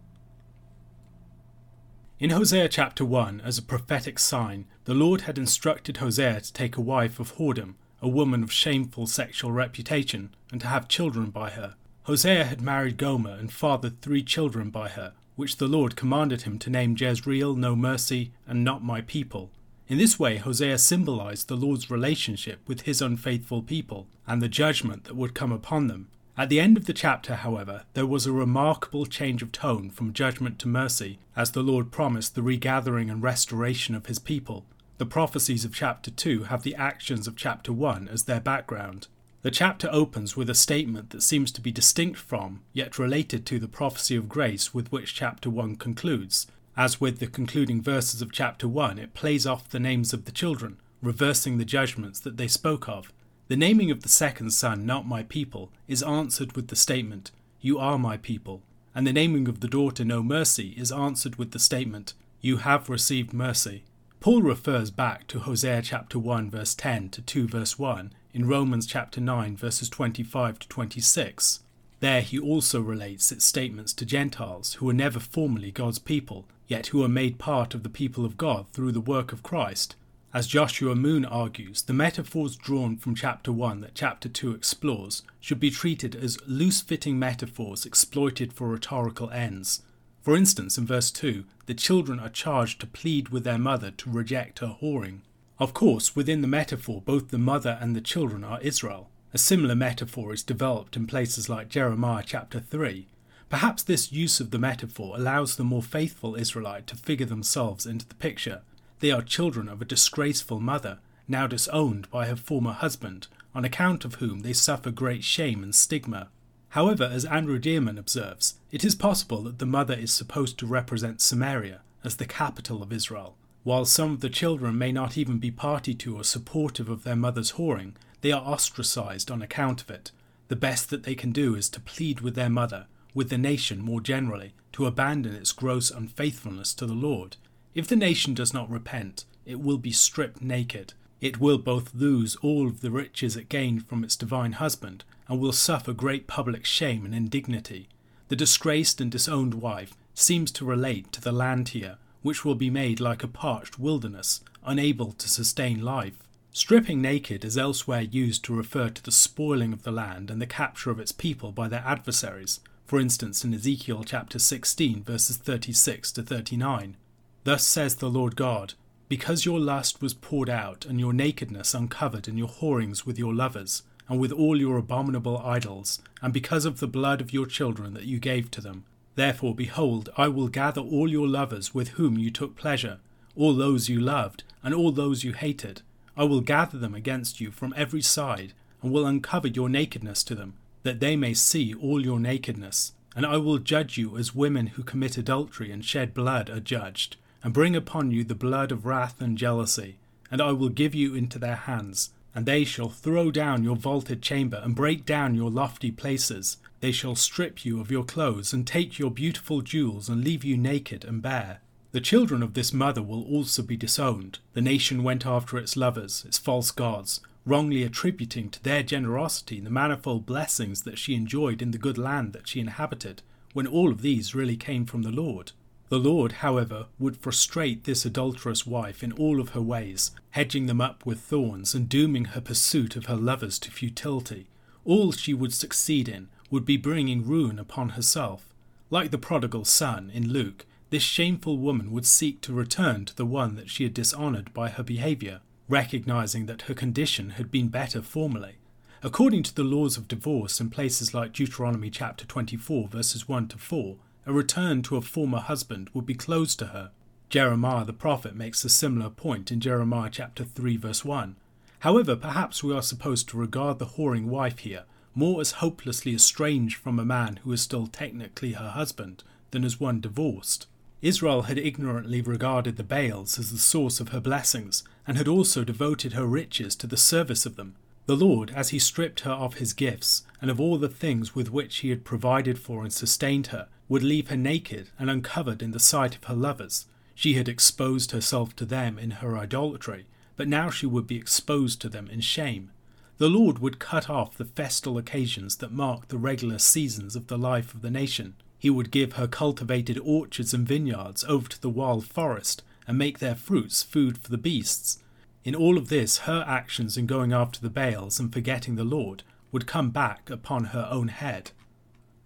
In 2.21 2.29
Hosea 2.29 2.69
chapter 2.69 3.03
1, 3.03 3.41
as 3.43 3.57
a 3.57 3.63
prophetic 3.63 4.19
sign, 4.19 4.65
the 4.85 4.93
Lord 4.93 5.21
had 5.21 5.39
instructed 5.39 5.97
Hosea 5.97 6.41
to 6.41 6.53
take 6.53 6.77
a 6.77 6.79
wife 6.79 7.19
of 7.19 7.37
whoredom, 7.37 7.73
a 7.99 8.07
woman 8.07 8.43
of 8.43 8.51
shameful 8.51 9.07
sexual 9.07 9.51
reputation, 9.51 10.29
and 10.51 10.61
to 10.61 10.67
have 10.67 10.87
children 10.87 11.31
by 11.31 11.49
her. 11.49 11.73
Hosea 12.03 12.43
had 12.43 12.61
married 12.61 12.97
Gomer 12.97 13.31
and 13.31 13.51
fathered 13.51 14.01
three 14.01 14.21
children 14.21 14.69
by 14.69 14.89
her, 14.89 15.13
which 15.35 15.57
the 15.57 15.67
Lord 15.67 15.95
commanded 15.95 16.43
him 16.43 16.59
to 16.59 16.69
name 16.69 16.95
Jezreel, 16.95 17.55
No 17.55 17.75
Mercy, 17.75 18.31
and 18.45 18.63
Not 18.63 18.83
My 18.83 19.01
People. 19.01 19.49
In 19.87 19.97
this 19.97 20.19
way, 20.19 20.37
Hosea 20.37 20.77
symbolized 20.77 21.47
the 21.47 21.57
Lord's 21.57 21.89
relationship 21.89 22.59
with 22.67 22.81
his 22.81 23.01
unfaithful 23.01 23.63
people 23.63 24.05
and 24.27 24.43
the 24.43 24.47
judgment 24.47 25.05
that 25.05 25.15
would 25.15 25.33
come 25.33 25.51
upon 25.51 25.87
them. 25.87 26.07
At 26.37 26.49
the 26.49 26.59
end 26.59 26.77
of 26.77 26.85
the 26.85 26.93
chapter, 26.93 27.35
however, 27.35 27.83
there 27.93 28.05
was 28.05 28.25
a 28.25 28.31
remarkable 28.31 29.05
change 29.05 29.41
of 29.41 29.51
tone 29.51 29.89
from 29.89 30.13
judgment 30.13 30.59
to 30.59 30.67
mercy, 30.67 31.19
as 31.35 31.51
the 31.51 31.63
Lord 31.63 31.91
promised 31.91 32.35
the 32.35 32.41
regathering 32.41 33.09
and 33.09 33.21
restoration 33.21 33.95
of 33.95 34.05
his 34.05 34.19
people, 34.19 34.65
the 35.01 35.05
prophecies 35.07 35.65
of 35.65 35.73
chapter 35.73 36.11
2 36.11 36.43
have 36.43 36.61
the 36.61 36.75
actions 36.75 37.27
of 37.27 37.35
chapter 37.35 37.73
1 37.73 38.07
as 38.07 38.25
their 38.25 38.39
background. 38.39 39.07
The 39.41 39.49
chapter 39.49 39.89
opens 39.91 40.37
with 40.37 40.47
a 40.47 40.53
statement 40.53 41.09
that 41.09 41.23
seems 41.23 41.51
to 41.53 41.61
be 41.61 41.71
distinct 41.71 42.19
from, 42.19 42.61
yet 42.71 42.99
related 42.99 43.43
to, 43.47 43.57
the 43.57 43.67
prophecy 43.67 44.15
of 44.15 44.29
grace 44.29 44.75
with 44.75 44.91
which 44.91 45.15
chapter 45.15 45.49
1 45.49 45.77
concludes. 45.77 46.45
As 46.77 47.01
with 47.01 47.17
the 47.17 47.25
concluding 47.25 47.81
verses 47.81 48.21
of 48.21 48.31
chapter 48.31 48.67
1, 48.67 48.99
it 48.99 49.15
plays 49.15 49.47
off 49.47 49.69
the 49.69 49.79
names 49.79 50.13
of 50.13 50.25
the 50.25 50.31
children, 50.31 50.77
reversing 51.01 51.57
the 51.57 51.65
judgments 51.65 52.19
that 52.19 52.37
they 52.37 52.47
spoke 52.47 52.87
of. 52.87 53.11
The 53.51 53.57
naming 53.57 53.91
of 53.91 54.01
the 54.01 54.07
second 54.07 54.51
son, 54.51 54.85
not 54.85 55.06
my 55.06 55.23
people, 55.23 55.73
is 55.85 56.01
answered 56.01 56.56
with 56.56 56.69
the 56.69 56.75
statement, 56.78 57.31
You 57.59 57.79
are 57.79 58.00
my 58.00 58.16
people, 58.16 58.61
and 58.96 59.05
the 59.05 59.11
naming 59.11 59.49
of 59.49 59.59
the 59.59 59.67
daughter, 59.67 60.05
no 60.05 60.23
mercy, 60.23 60.73
is 60.78 60.90
answered 60.90 61.35
with 61.35 61.52
the 61.52 61.59
statement, 61.59 62.14
You 62.40 62.59
have 62.59 62.87
received 62.87 63.34
mercy. 63.34 63.84
Paul 64.22 64.41
refers 64.41 64.90
back 64.90 65.28
to 65.28 65.40
Hosea 65.40 65.81
chapter 65.81 66.17
1 66.17 66.49
verse 66.49 66.73
10 66.73 67.09
to 67.09 67.22
2 67.22 67.49
verse 67.49 67.78
1 67.78 68.14
in 68.34 68.47
Romans 68.47 68.87
chapter 68.87 69.20
9 69.20 69.58
verses 69.58 69.90
25 69.90 70.59
to 70.59 70.70
26. 70.70 71.59
There 71.99 72.22
he 72.22 72.40
also 72.40 72.79
relates 72.79 73.34
its 73.34 73.43
statements 73.43 73.91
to 73.96 74.05
Gentiles 74.05 74.75
who 74.75 74.85
were 74.85 74.93
never 74.93 75.20
formally 75.20 75.72
God's 75.72 75.99
people, 75.99 76.46
yet 76.70 76.87
who 76.87 77.03
are 77.03 77.09
made 77.09 77.37
part 77.37 77.75
of 77.75 77.84
the 77.84 77.90
people 77.90 78.23
of 78.23 78.37
God 78.37 78.67
through 78.72 78.93
the 78.93 79.02
work 79.02 79.34
of 79.34 79.43
Christ. 79.43 79.97
As 80.33 80.47
Joshua 80.47 80.95
Moon 80.95 81.25
argues, 81.25 81.81
the 81.81 81.91
metaphors 81.91 82.55
drawn 82.55 82.95
from 82.95 83.16
chapter 83.16 83.51
1 83.51 83.81
that 83.81 83.95
chapter 83.95 84.29
2 84.29 84.53
explores 84.53 85.23
should 85.41 85.59
be 85.59 85.69
treated 85.69 86.16
as 86.16 86.39
loose 86.47 86.79
fitting 86.79 87.19
metaphors 87.19 87.85
exploited 87.85 88.53
for 88.53 88.69
rhetorical 88.69 89.29
ends. 89.31 89.81
For 90.22 90.37
instance, 90.37 90.78
in 90.78 90.85
verse 90.87 91.11
2, 91.11 91.43
the 91.66 91.73
children 91.73 92.17
are 92.17 92.29
charged 92.29 92.79
to 92.79 92.87
plead 92.87 93.28
with 93.28 93.43
their 93.43 93.57
mother 93.57 93.91
to 93.91 94.09
reject 94.09 94.59
her 94.59 94.78
whoring. 94.81 95.19
Of 95.59 95.73
course, 95.73 96.16
within 96.16 96.41
the 96.41 96.47
metaphor, 96.47 97.01
both 97.01 97.27
the 97.27 97.37
mother 97.37 97.77
and 97.81 97.93
the 97.93 97.99
children 97.99 98.45
are 98.45 98.61
Israel. 98.61 99.09
A 99.34 99.37
similar 99.37 99.75
metaphor 99.75 100.34
is 100.34 100.43
developed 100.43 100.95
in 100.95 101.07
places 101.07 101.49
like 101.49 101.67
Jeremiah 101.67 102.23
chapter 102.25 102.61
3. 102.61 103.05
Perhaps 103.49 103.84
this 103.84 104.13
use 104.13 104.39
of 104.39 104.51
the 104.51 104.59
metaphor 104.59 105.17
allows 105.17 105.57
the 105.57 105.66
more 105.66 105.84
faithful 105.84 106.35
Israelite 106.35 106.87
to 106.87 106.95
figure 106.95 107.25
themselves 107.25 107.85
into 107.85 108.07
the 108.07 108.16
picture. 108.16 108.61
They 109.01 109.11
are 109.11 109.23
children 109.23 109.67
of 109.67 109.81
a 109.81 109.85
disgraceful 109.85 110.59
mother, 110.59 110.99
now 111.27 111.47
disowned 111.47 112.09
by 112.11 112.27
her 112.27 112.35
former 112.35 112.71
husband, 112.71 113.27
on 113.53 113.65
account 113.65 114.05
of 114.05 114.15
whom 114.15 114.41
they 114.41 114.53
suffer 114.53 114.91
great 114.91 115.23
shame 115.23 115.63
and 115.63 115.73
stigma. 115.73 116.29
However, 116.69 117.03
as 117.03 117.25
Andrew 117.25 117.59
Dearman 117.59 117.97
observes, 117.97 118.59
it 118.71 118.85
is 118.85 118.93
possible 118.93 119.41
that 119.41 119.57
the 119.57 119.65
mother 119.65 119.95
is 119.95 120.13
supposed 120.13 120.59
to 120.59 120.67
represent 120.67 121.19
Samaria 121.19 121.81
as 122.03 122.17
the 122.17 122.27
capital 122.27 122.83
of 122.83 122.93
Israel. 122.93 123.35
While 123.63 123.85
some 123.85 124.11
of 124.11 124.21
the 124.21 124.29
children 124.29 124.77
may 124.77 124.91
not 124.91 125.17
even 125.17 125.39
be 125.39 125.51
party 125.51 125.95
to 125.95 126.17
or 126.17 126.23
supportive 126.23 126.87
of 126.87 127.03
their 127.03 127.15
mother's 127.15 127.53
whoring, 127.53 127.93
they 128.21 128.31
are 128.31 128.41
ostracized 128.41 129.31
on 129.31 129.41
account 129.41 129.81
of 129.81 129.89
it. 129.89 130.11
The 130.47 130.55
best 130.55 130.91
that 130.91 131.03
they 131.03 131.15
can 131.15 131.31
do 131.31 131.55
is 131.55 131.69
to 131.69 131.79
plead 131.79 132.21
with 132.21 132.35
their 132.35 132.49
mother, 132.51 132.85
with 133.15 133.29
the 133.29 133.37
nation 133.39 133.81
more 133.81 133.99
generally, 133.99 134.53
to 134.73 134.85
abandon 134.85 135.33
its 135.33 135.51
gross 135.53 135.89
unfaithfulness 135.89 136.75
to 136.75 136.85
the 136.85 136.93
Lord. 136.93 137.37
If 137.73 137.88
the 137.88 137.96
nation 137.96 138.34
does 138.34 138.53
not 138.53 138.70
repent, 138.70 139.23
it 139.46 139.62
will 139.62 139.78
be 139.78 139.94
stripped 139.94 140.41
naked. 140.41 140.94
It 141.22 141.40
will 141.40 141.58
both 141.58 141.94
lose 141.96 142.35
all 142.38 142.68
of 142.68 142.82
the 142.82 142.91
riches 142.91 143.38
it 143.38 143.47
gained 143.47 143.88
from 143.88 144.03
its 144.03 144.18
divine 144.18 144.53
husband 144.53 145.03
and 145.28 145.40
will 145.40 145.53
suffer 145.53 145.94
great 145.94 146.28
public 146.28 146.66
shame 146.66 147.06
and 147.06 147.16
indignity. 147.16 147.88
The 148.28 148.35
disgraced 148.35 149.00
and 149.00 149.09
disowned 149.09 149.56
wife 149.56 149.94
seems 150.14 150.52
to 150.53 150.66
relate 150.66 151.12
to 151.14 151.22
the 151.22 151.32
land 151.32 151.70
here, 151.70 151.97
which 152.23 152.44
will 152.44 152.56
be 152.56 152.70
made 152.70 153.00
like 153.00 153.23
a 153.23 153.28
parched 153.28 153.79
wilderness, 153.79 154.41
unable 154.66 155.14
to 155.14 155.29
sustain 155.29 155.82
life. 155.82 156.18
Stripping 156.52 157.02
naked 157.02 157.46
is 157.46 157.58
elsewhere 157.58 158.02
used 158.02 158.44
to 158.46 158.56
refer 158.56 158.90
to 158.90 159.02
the 159.02 159.12
spoiling 159.12 159.72
of 159.72 159.84
the 159.84 159.91
land 159.91 160.29
and 160.29 160.41
the 160.41 160.46
capture 160.46 160.91
of 160.91 161.00
its 161.00 161.14
people 161.14 161.53
by 161.53 161.70
their 161.70 161.84
adversaries, 161.85 162.59
for 162.85 163.00
instance 163.00 163.46
in 163.46 163.53
Ezekiel 163.53 164.03
chapter 164.03 164.38
16 164.38 165.03
verses 165.03 165.38
36 165.38 166.12
to 166.12 166.22
39. 166.22 166.97
Thus 167.43 167.64
says 167.64 167.96
the 167.96 168.09
Lord 168.09 168.35
God, 168.35 168.76
because 169.09 169.46
your 169.46 169.59
lust 169.59 170.02
was 170.02 170.14
poured 170.14 170.49
out 170.49 170.85
and 170.85 170.99
your 170.99 171.11
nakedness 171.11 171.73
uncovered 171.73 172.28
in 172.28 172.38
your 172.38 172.47
whorings 172.47 173.05
with 173.05 173.17
your 173.17 173.34
lovers, 173.34 173.84
and 174.08 174.20
with 174.20 174.32
all 174.32 174.59
your 174.59 174.78
abominable 174.78 175.38
idols, 175.40 176.02
and 176.22 176.34
because 176.34 176.66
of 176.66 176.79
the 176.79 176.88
blood 176.88 177.20
of 177.20 177.34
your 177.34 177.46
children 177.46 177.93
that 177.93 178.05
you 178.05 178.20
gave 178.20 178.52
to 178.52 178.61
them. 178.61 178.84
Therefore, 179.16 179.55
behold, 179.55 180.09
I 180.17 180.28
will 180.28 180.47
gather 180.49 180.82
all 180.82 181.09
your 181.09 181.28
lovers 181.28 181.73
with 181.73 181.90
whom 181.90 182.17
you 182.17 182.29
took 182.29 182.55
pleasure, 182.55 182.99
all 183.35 183.53
those 183.53 183.90
you 183.90 183.99
loved, 183.99 184.44
and 184.64 184.73
all 184.73 184.91
those 184.91 185.23
you 185.23 185.34
hated. 185.34 185.82
I 186.16 186.26
will 186.26 186.41
gather 186.41 186.78
them 186.78 186.94
against 186.94 187.41
you 187.41 187.52
from 187.52 187.73
every 187.76 188.02
side, 188.02 188.53
and 188.82 188.91
will 188.91 189.05
uncover 189.05 189.47
your 189.47 189.70
nakedness 189.70 190.23
to 190.26 190.35
them, 190.35 190.53
that 190.84 190.99
they 190.99 191.16
may 191.16 191.34
see 191.34 191.73
all 191.73 192.05
your 192.05 192.20
nakedness. 192.20 192.94
And 193.16 193.26
I 193.26 193.37
will 193.37 193.58
judge 193.58 193.97
you 193.97 194.17
as 194.17 194.35
women 194.35 194.67
who 194.67 194.84
commit 194.84 195.17
adultery 195.17 195.72
and 195.72 195.84
shed 195.84 196.14
blood 196.14 196.49
are 196.49 196.59
judged, 196.59 197.17
and 197.43 197.53
bring 197.53 197.76
upon 197.76 198.11
you 198.11 198.23
the 198.23 198.35
blood 198.35 198.72
of 198.72 198.85
wrath 198.85 199.22
and 199.22 199.38
jealousy. 199.38 199.97
And 200.29 200.41
I 200.41 200.52
will 200.52 200.70
give 200.70 200.96
you 200.96 201.16
into 201.16 201.40
their 201.40 201.55
hands, 201.55 202.11
and 202.34 202.46
they 202.46 202.64
shall 202.64 202.90
throw 202.90 203.32
down 203.32 203.64
your 203.64 203.76
vaulted 203.76 204.22
chamber 204.22 204.61
and 204.64 204.76
break 204.76 205.05
down 205.05 205.35
your 205.35 205.49
lofty 205.49 205.91
places. 205.91 206.58
They 206.79 206.91
shall 206.91 207.16
strip 207.16 207.66
you 207.66 207.79
of 207.82 207.91
your 207.91 208.03
clothes 208.03 208.53
and 208.53 208.66
take 208.66 208.97
your 208.97 209.11
beautiful 209.11 209.61
jewels 209.61 210.09
and 210.09 210.23
leave 210.23 210.43
you 210.43 210.58
naked 210.58 211.03
and 211.03 211.22
bare. 211.22 211.59
The 211.91 211.99
children 211.99 212.41
of 212.41 212.53
this 212.53 212.72
mother 212.72 213.02
will 213.02 213.23
also 213.26 213.61
be 213.61 213.76
disowned. 213.76 214.40
The 214.53 214.61
nation 214.61 215.03
went 215.03 215.26
after 215.26 215.58
its 215.58 215.76
lovers, 215.76 216.23
its 216.26 216.37
false 216.37 216.72
gods, 216.72 217.20
wrongly 217.46 217.84
attributing 217.84 218.49
to 218.49 218.64
their 218.64 218.82
generosity 218.82 219.59
the 219.59 219.70
manifold 219.70 220.26
blessings 220.26 220.84
that 220.84 220.97
she 220.97 221.16
enjoyed 221.16 221.61
in 221.61 221.72
the 221.72 221.78
good 221.78 221.97
land 221.97 222.32
that 222.32 222.47
she 222.47 222.61
inhabited, 222.61 223.22
when 223.53 223.67
all 223.67 223.91
of 223.91 224.02
these 224.02 224.34
really 224.34 224.55
came 224.55 224.85
from 224.85 225.02
the 225.02 225.11
Lord. 225.11 225.52
The 225.91 225.99
Lord, 225.99 226.32
however, 226.40 226.85
would 226.99 227.17
frustrate 227.17 227.84
this 227.84 228.05
adulterous 228.05 228.66
wife 228.66 229.03
in 229.03 229.11
all 229.11 229.41
of 229.41 229.49
her 229.49 229.61
ways, 229.61 230.11
hedging 230.29 230.67
them 230.67 230.79
up 230.79 231.05
with 231.05 231.20
thorns 231.20 231.76
and 231.76 231.90
dooming 231.90 232.26
her 232.32 232.40
pursuit 232.40 232.96
of 232.96 233.08
her 233.08 233.17
lovers 233.17 233.59
to 233.59 233.72
futility. 233.72 234.47
All 234.85 235.11
she 235.11 235.34
would 235.34 235.53
succeed 235.53 236.08
in 236.08 236.29
would 236.49 236.64
be 236.64 236.78
bringing 236.78 237.28
ruin 237.28 237.59
upon 237.59 237.90
herself. 237.90 238.53
Like 238.90 239.11
the 239.11 239.17
prodigal 239.17 239.66
son 239.66 240.09
in 240.14 240.32
Luke, 240.32 240.66
this 240.91 241.03
shameful 241.03 241.58
woman 241.58 241.91
would 241.91 242.05
seek 242.05 242.40
to 242.44 242.53
return 242.53 243.03
to 243.03 243.14
the 243.14 243.26
one 243.26 243.58
that 243.58 243.70
she 243.70 243.84
had 243.84 243.94
dishonoured 243.94 244.53
by 244.53 244.70
her 244.70 244.84
behaviour, 244.84 245.41
recognizing 245.67 246.46
that 246.46 246.64
her 246.64 246.73
condition 246.73 247.32
had 247.32 247.52
been 247.52 247.67
better 247.67 248.02
formerly. 248.02 248.55
According 249.03 249.44
to 249.44 249.53
the 249.53 249.66
laws 249.66 249.97
of 249.97 250.08
divorce 250.08 250.61
in 250.61 250.70
places 250.70 251.14
like 251.14 251.34
Deuteronomy 251.34 251.90
chapter 251.90 252.23
24 252.23 252.87
verses 252.87 253.28
1 253.28 253.49
to 253.49 253.58
4, 253.58 253.97
a 254.26 254.34
return 254.34 254.82
to 254.84 254.97
a 254.97 255.02
former 255.02 255.40
husband 255.40 255.90
would 255.94 256.06
be 256.06 256.13
closed 256.13 256.60
to 256.60 256.68
her. 256.68 256.91
Jeremiah 257.29 257.86
the 257.86 257.94
prophet 257.94 258.36
makes 258.36 258.63
a 258.63 258.70
similar 258.70 259.10
point 259.10 259.51
in 259.51 259.60
Jeremiah 259.60 260.10
chapter 260.12 260.44
3 260.44 260.77
verse 260.77 261.06
1. 261.06 261.36
However, 261.79 262.15
perhaps 262.15 262.63
we 262.63 262.74
are 262.74 262.82
supposed 262.82 263.29
to 263.29 263.38
regard 263.38 263.79
the 263.79 263.86
whoring 263.98 264.25
wife 264.25 264.60
here 264.60 264.84
more 265.13 265.41
as 265.41 265.53
hopelessly 265.53 266.15
estranged 266.15 266.77
from 266.77 267.00
a 267.00 267.06
man 267.06 267.38
who 267.44 267.51
is 267.51 267.62
still 267.62 267.88
technically 267.88 268.53
her 268.53 268.70
husband 268.70 269.24
than 269.51 269.63
as 269.63 269.79
one 269.79 270.00
divorced. 270.00 270.68
Israel 271.01 271.44
had 271.44 271.58
ignorantly 271.58 272.22
regarded 272.22 272.77
the 272.77 272.84
Baals 272.84 273.39
as 273.39 273.51
the 273.51 273.58
source 273.58 274.00
of 274.00 274.10
her 274.10 274.20
blessings, 274.20 274.84
and 275.08 275.18
had 275.18 275.27
also 275.27 275.63
devoted 275.63 276.13
her 276.13 276.27
riches 276.27 276.75
to 276.75 276.88
the 276.88 276.98
service 276.98 277.46
of 277.46 277.56
them. 277.56 277.75
The 278.12 278.17
Lord, 278.17 278.51
as 278.51 278.72
he 278.72 278.77
stripped 278.79 279.22
her 279.22 279.31
of 279.31 279.53
his 279.53 279.72
gifts, 279.72 280.24
and 280.41 280.51
of 280.51 280.60
all 280.60 280.77
the 280.77 280.89
things 280.89 281.34
with 281.34 281.50
which 281.50 281.77
he 281.77 281.91
had 281.91 282.03
provided 282.03 282.60
for 282.60 282.84
and 282.84 282.91
sustained 282.91 283.48
her, 283.55 283.69
would 283.88 284.03
leave 284.03 284.27
her 284.27 284.36
naked 284.36 284.89
and 285.00 285.10
uncovered 285.10 285.62
in 285.62 285.72
the 285.72 285.79
sight 285.79 286.17
of 286.17 286.25
her 286.25 286.36
lovers. 286.36 286.88
She 287.15 287.36
had 287.36 287.48
exposed 287.48 288.12
herself 288.12 288.53
to 288.58 288.65
them 288.65 289.00
in 289.00 289.12
her 289.12 289.38
idolatry, 289.38 290.08
but 290.36 290.50
now 290.50 290.69
she 290.69 290.86
would 290.86 291.08
be 291.08 291.15
exposed 291.15 291.79
to 291.84 291.88
them 291.88 292.10
in 292.10 292.19
shame. 292.19 292.72
The 293.17 293.29
Lord 293.29 293.60
would 293.60 293.79
cut 293.79 294.10
off 294.10 294.36
the 294.36 294.43
festal 294.43 294.98
occasions 294.98 295.55
that 295.60 295.72
marked 295.72 296.10
the 296.10 296.17
regular 296.17 296.60
seasons 296.60 297.15
of 297.15 297.27
the 297.27 297.38
life 297.38 297.74
of 297.74 297.81
the 297.81 297.89
nation. 297.89 298.34
He 298.60 298.69
would 298.69 298.91
give 298.91 299.13
her 299.13 299.25
cultivated 299.25 299.98
orchards 300.03 300.53
and 300.53 300.67
vineyards 300.67 301.24
over 301.29 301.48
to 301.48 301.62
the 301.62 301.69
wild 301.69 302.05
forest 302.08 302.62
and 302.86 302.98
make 302.98 303.19
their 303.19 303.36
fruits 303.36 303.84
food 303.84 304.17
for 304.17 304.29
the 304.29 304.38
beasts. 304.38 305.01
In 305.43 305.55
all 305.55 305.77
of 305.77 305.89
this, 305.89 306.20
her 306.20 306.46
actions 306.48 306.98
in 306.98 307.08
going 307.08 307.34
after 307.34 307.60
the 307.60 307.70
Baals 307.70 308.20
and 308.20 308.32
forgetting 308.32 308.75
the 308.75 308.84
Lord 308.84 309.24
would 309.51 309.65
come 309.65 309.89
back 309.89 310.29
upon 310.29 310.65
her 310.65 310.88
own 310.91 311.08
head. 311.08 311.51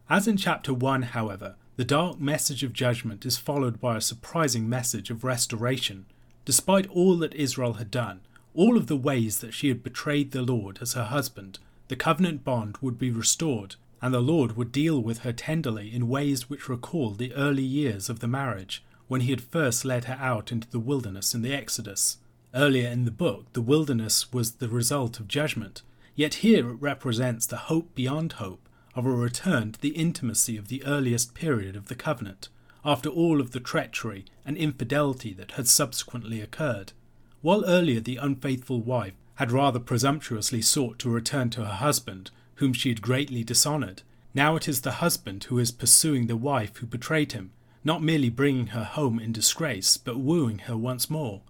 As 0.10 0.28
in 0.28 0.36
chapter 0.36 0.74
1, 0.74 1.02
however, 1.02 1.56
the 1.78 1.86
dark 1.86 2.20
message 2.20 2.62
of 2.62 2.74
judgment 2.74 3.26
is 3.26 3.38
followed 3.38 3.80
by 3.80 3.98
a 3.98 4.02
surprising 4.02 4.68
message 4.68 5.10
of 5.10 5.24
restoration. 5.24 6.06
Despite 6.44 6.88
all 6.88 7.18
that 7.18 7.34
Israel 7.34 7.74
had 7.74 7.90
done, 7.90 8.22
all 8.54 8.78
of 8.78 8.88
the 8.88 8.96
ways 8.98 9.40
that 9.40 9.54
she 9.54 9.70
had 9.70 9.84
betrayed 9.84 10.32
the 10.32 10.42
Lord 10.42 10.80
as 10.82 10.94
her 10.94 11.06
husband, 11.06 11.60
the 11.88 11.96
covenant 11.96 12.44
bond 12.44 12.78
would 12.82 13.00
be 13.00 13.12
restored, 13.12 13.76
and 14.02 14.14
the 14.14 14.22
Lord 14.22 14.58
would 14.58 14.72
deal 14.72 15.02
with 15.02 15.20
her 15.20 15.34
tenderly 15.34 15.94
in 15.94 16.08
ways 16.08 16.50
which 16.50 16.70
recalled 16.70 17.18
the 17.18 17.34
early 17.34 17.64
years 17.64 18.10
of 18.10 18.20
the 18.20 18.28
marriage, 18.28 18.84
when 19.08 19.22
he 19.22 19.32
had 19.32 19.42
first 19.42 19.86
led 19.86 20.06
her 20.06 20.18
out 20.20 20.52
into 20.52 20.70
the 20.70 20.80
wilderness 20.80 21.34
in 21.34 21.42
the 21.42 21.54
Exodus. 21.54 22.18
Earlier 22.56 22.88
in 22.88 23.04
the 23.04 23.12
book, 23.12 23.52
the 23.52 23.62
wilderness 23.62 24.32
was 24.32 24.54
the 24.54 24.70
result 24.70 25.20
of 25.20 25.28
judgment, 25.28 25.82
yet 26.16 26.36
here 26.36 26.70
it 26.70 26.76
represents 26.76 27.46
the 27.46 27.58
hope 27.58 27.94
beyond 27.96 28.34
hope 28.34 28.70
of 28.96 29.06
a 29.06 29.12
return 29.12 29.74
to 29.74 29.82
the 29.82 29.90
intimacy 29.90 30.56
of 30.56 30.70
the 30.70 30.82
earliest 30.86 31.34
period 31.34 31.76
of 31.76 31.90
the 31.90 31.96
covenant, 31.96 32.48
after 32.86 33.10
all 33.10 33.42
of 33.42 33.52
the 33.52 33.60
treachery 33.60 34.24
and 34.46 34.56
infidelity 34.56 35.34
that 35.34 35.52
had 35.52 35.68
subsequently 35.68 36.40
occurred. 36.40 36.94
While 37.42 37.66
earlier 37.66 38.00
the 38.00 38.16
unfaithful 38.16 38.80
wife 38.80 39.16
had 39.36 39.52
rather 39.52 39.80
presumptuously 39.80 40.62
sought 40.62 40.98
to 41.00 41.10
return 41.10 41.50
to 41.52 41.66
her 41.66 41.74
husband, 41.74 42.32
whom 42.56 42.72
she 42.72 42.88
had 42.88 43.02
greatly 43.02 43.44
dishonoured, 43.44 44.02
now 44.34 44.56
it 44.56 44.70
is 44.70 44.80
the 44.80 45.04
husband 45.04 45.44
who 45.46 45.60
is 45.60 45.72
pursuing 45.74 46.28
the 46.28 46.38
wife 46.38 46.78
who 46.78 46.86
betrayed 46.86 47.34
him, 47.34 47.52
not 47.84 48.02
merely 48.02 48.30
bringing 48.30 48.68
her 48.68 48.86
home 48.86 49.20
in 49.20 49.34
disgrace, 49.34 49.98
but 49.98 50.20
wooing 50.20 50.60
her 50.60 50.78
once 50.78 51.10
more. 51.10 51.42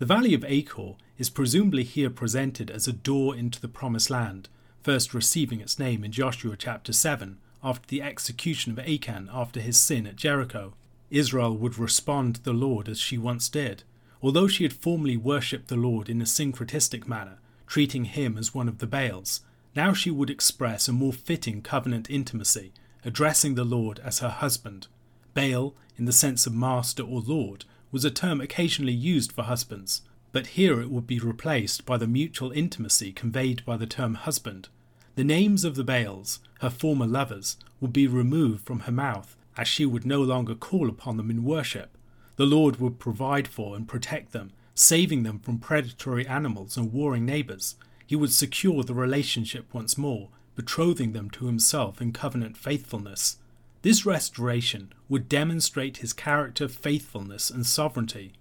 The 0.00 0.06
valley 0.06 0.34
of 0.34 0.44
Achor 0.44 0.96
is 1.18 1.30
presumably 1.30 1.84
here 1.84 2.10
presented 2.10 2.68
as 2.68 2.88
a 2.88 2.92
door 2.92 3.36
into 3.36 3.60
the 3.60 3.68
promised 3.68 4.10
land, 4.10 4.48
first 4.82 5.14
receiving 5.14 5.60
its 5.60 5.78
name 5.78 6.02
in 6.02 6.10
Joshua 6.10 6.56
chapter 6.56 6.92
7 6.92 7.38
after 7.62 7.86
the 7.86 8.02
execution 8.02 8.72
of 8.72 8.80
Achan 8.80 9.30
after 9.32 9.60
his 9.60 9.78
sin 9.78 10.04
at 10.08 10.16
Jericho. 10.16 10.74
Israel 11.10 11.56
would 11.56 11.78
respond 11.78 12.34
to 12.34 12.42
the 12.42 12.52
Lord 12.52 12.88
as 12.88 12.98
she 12.98 13.16
once 13.16 13.48
did. 13.48 13.84
Although 14.20 14.48
she 14.48 14.64
had 14.64 14.72
formerly 14.72 15.16
worshipped 15.16 15.68
the 15.68 15.76
Lord 15.76 16.08
in 16.08 16.20
a 16.20 16.26
syncretistic 16.26 17.06
manner, 17.06 17.38
treating 17.68 18.06
him 18.06 18.36
as 18.36 18.52
one 18.52 18.68
of 18.68 18.78
the 18.78 18.88
Baals, 18.88 19.42
now 19.76 19.92
she 19.92 20.10
would 20.10 20.28
express 20.28 20.88
a 20.88 20.92
more 20.92 21.12
fitting 21.12 21.62
covenant 21.62 22.10
intimacy, 22.10 22.72
addressing 23.04 23.54
the 23.54 23.64
Lord 23.64 24.00
as 24.00 24.18
her 24.18 24.28
husband. 24.28 24.88
Baal, 25.34 25.76
in 25.96 26.04
the 26.04 26.12
sense 26.12 26.48
of 26.48 26.54
master 26.54 27.04
or 27.04 27.20
lord, 27.20 27.64
was 27.94 28.04
a 28.04 28.10
term 28.10 28.40
occasionally 28.40 28.92
used 28.92 29.30
for 29.30 29.44
husbands, 29.44 30.02
but 30.32 30.48
here 30.48 30.80
it 30.80 30.90
would 30.90 31.06
be 31.06 31.20
replaced 31.20 31.86
by 31.86 31.96
the 31.96 32.08
mutual 32.08 32.50
intimacy 32.50 33.12
conveyed 33.12 33.64
by 33.64 33.76
the 33.76 33.86
term 33.86 34.14
husband. 34.14 34.68
The 35.14 35.22
names 35.22 35.64
of 35.64 35.76
the 35.76 35.84
Baals, 35.84 36.40
her 36.58 36.70
former 36.70 37.06
lovers, 37.06 37.56
would 37.80 37.92
be 37.92 38.08
removed 38.08 38.66
from 38.66 38.80
her 38.80 38.90
mouth, 38.90 39.36
as 39.56 39.68
she 39.68 39.86
would 39.86 40.04
no 40.04 40.20
longer 40.22 40.56
call 40.56 40.88
upon 40.88 41.16
them 41.16 41.30
in 41.30 41.44
worship. 41.44 41.96
The 42.34 42.46
Lord 42.46 42.80
would 42.80 42.98
provide 42.98 43.46
for 43.46 43.76
and 43.76 43.86
protect 43.86 44.32
them, 44.32 44.50
saving 44.74 45.22
them 45.22 45.38
from 45.38 45.60
predatory 45.60 46.26
animals 46.26 46.76
and 46.76 46.92
warring 46.92 47.24
neighbours. 47.24 47.76
He 48.04 48.16
would 48.16 48.32
secure 48.32 48.82
the 48.82 48.92
relationship 48.92 49.72
once 49.72 49.96
more, 49.96 50.30
betrothing 50.56 51.12
them 51.12 51.30
to 51.30 51.46
himself 51.46 52.02
in 52.02 52.12
covenant 52.12 52.56
faithfulness. 52.56 53.36
This 53.84 54.06
restoration 54.06 54.94
would 55.10 55.28
demonstrate 55.28 55.98
his 55.98 56.14
character, 56.14 56.68
faithfulness, 56.68 57.50
and 57.50 57.66
sovereignty. 57.66 58.32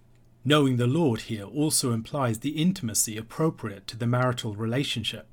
Knowing 0.45 0.77
the 0.77 0.87
Lord 0.87 1.23
here 1.23 1.43
also 1.43 1.91
implies 1.91 2.39
the 2.39 2.51
intimacy 2.51 3.17
appropriate 3.17 3.85
to 3.87 3.97
the 3.97 4.07
marital 4.07 4.55
relationship. 4.55 5.27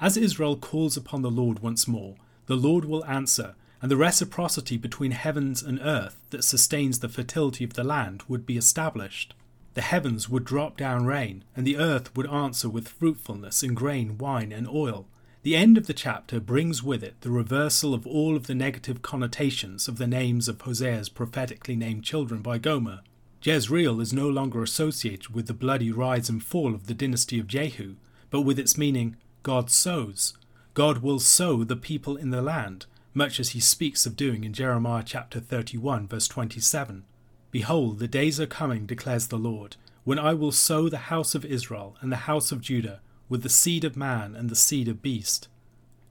As 0.00 0.16
Israel 0.16 0.56
calls 0.56 0.96
upon 0.96 1.22
the 1.22 1.30
Lord 1.30 1.60
once 1.60 1.86
more, 1.86 2.16
the 2.46 2.56
Lord 2.56 2.84
will 2.84 3.04
answer, 3.04 3.54
and 3.80 3.92
the 3.92 3.96
reciprocity 3.96 4.76
between 4.76 5.12
heavens 5.12 5.62
and 5.62 5.78
earth 5.80 6.20
that 6.30 6.42
sustains 6.42 6.98
the 6.98 7.08
fertility 7.08 7.62
of 7.62 7.74
the 7.74 7.84
land 7.84 8.24
would 8.26 8.44
be 8.44 8.56
established. 8.56 9.34
The 9.74 9.82
heavens 9.82 10.28
would 10.28 10.44
drop 10.44 10.76
down 10.76 11.06
rain, 11.06 11.44
and 11.54 11.64
the 11.64 11.76
earth 11.76 12.10
would 12.16 12.26
answer 12.26 12.68
with 12.68 12.88
fruitfulness 12.88 13.62
in 13.62 13.74
grain, 13.74 14.18
wine, 14.18 14.50
and 14.50 14.66
oil. 14.66 15.06
The 15.44 15.56
end 15.56 15.76
of 15.76 15.86
the 15.86 15.92
chapter 15.92 16.40
brings 16.40 16.82
with 16.82 17.04
it 17.04 17.20
the 17.20 17.30
reversal 17.30 17.92
of 17.92 18.06
all 18.06 18.34
of 18.34 18.46
the 18.46 18.54
negative 18.54 19.02
connotations 19.02 19.88
of 19.88 19.98
the 19.98 20.06
names 20.06 20.48
of 20.48 20.56
Hosea's 20.62 21.10
prophetically 21.10 21.76
named 21.76 22.02
children 22.02 22.40
by 22.40 22.56
Gomer. 22.56 23.02
Jezreel 23.42 24.00
is 24.00 24.10
no 24.10 24.26
longer 24.26 24.62
associated 24.62 25.34
with 25.34 25.46
the 25.46 25.52
bloody 25.52 25.92
rise 25.92 26.30
and 26.30 26.42
fall 26.42 26.74
of 26.74 26.86
the 26.86 26.94
dynasty 26.94 27.38
of 27.38 27.46
Jehu, 27.46 27.96
but 28.30 28.40
with 28.40 28.58
its 28.58 28.78
meaning, 28.78 29.16
God 29.42 29.70
sows. 29.70 30.32
God 30.72 31.02
will 31.02 31.20
sow 31.20 31.62
the 31.62 31.76
people 31.76 32.16
in 32.16 32.30
the 32.30 32.40
land, 32.40 32.86
much 33.12 33.38
as 33.38 33.50
he 33.50 33.60
speaks 33.60 34.06
of 34.06 34.16
doing 34.16 34.44
in 34.44 34.54
Jeremiah 34.54 35.02
chapter 35.04 35.40
31, 35.40 36.08
verse 36.08 36.26
27. 36.26 37.04
Behold, 37.50 37.98
the 37.98 38.08
days 38.08 38.40
are 38.40 38.46
coming, 38.46 38.86
declares 38.86 39.26
the 39.26 39.36
Lord, 39.36 39.76
when 40.04 40.18
I 40.18 40.32
will 40.32 40.52
sow 40.52 40.88
the 40.88 41.12
house 41.12 41.34
of 41.34 41.44
Israel 41.44 41.98
and 42.00 42.10
the 42.10 42.24
house 42.24 42.50
of 42.50 42.62
Judah 42.62 43.02
with 43.34 43.42
the 43.42 43.48
seed 43.48 43.82
of 43.82 43.96
man 43.96 44.36
and 44.36 44.48
the 44.48 44.54
seed 44.54 44.86
of 44.86 45.02
beast. 45.02 45.48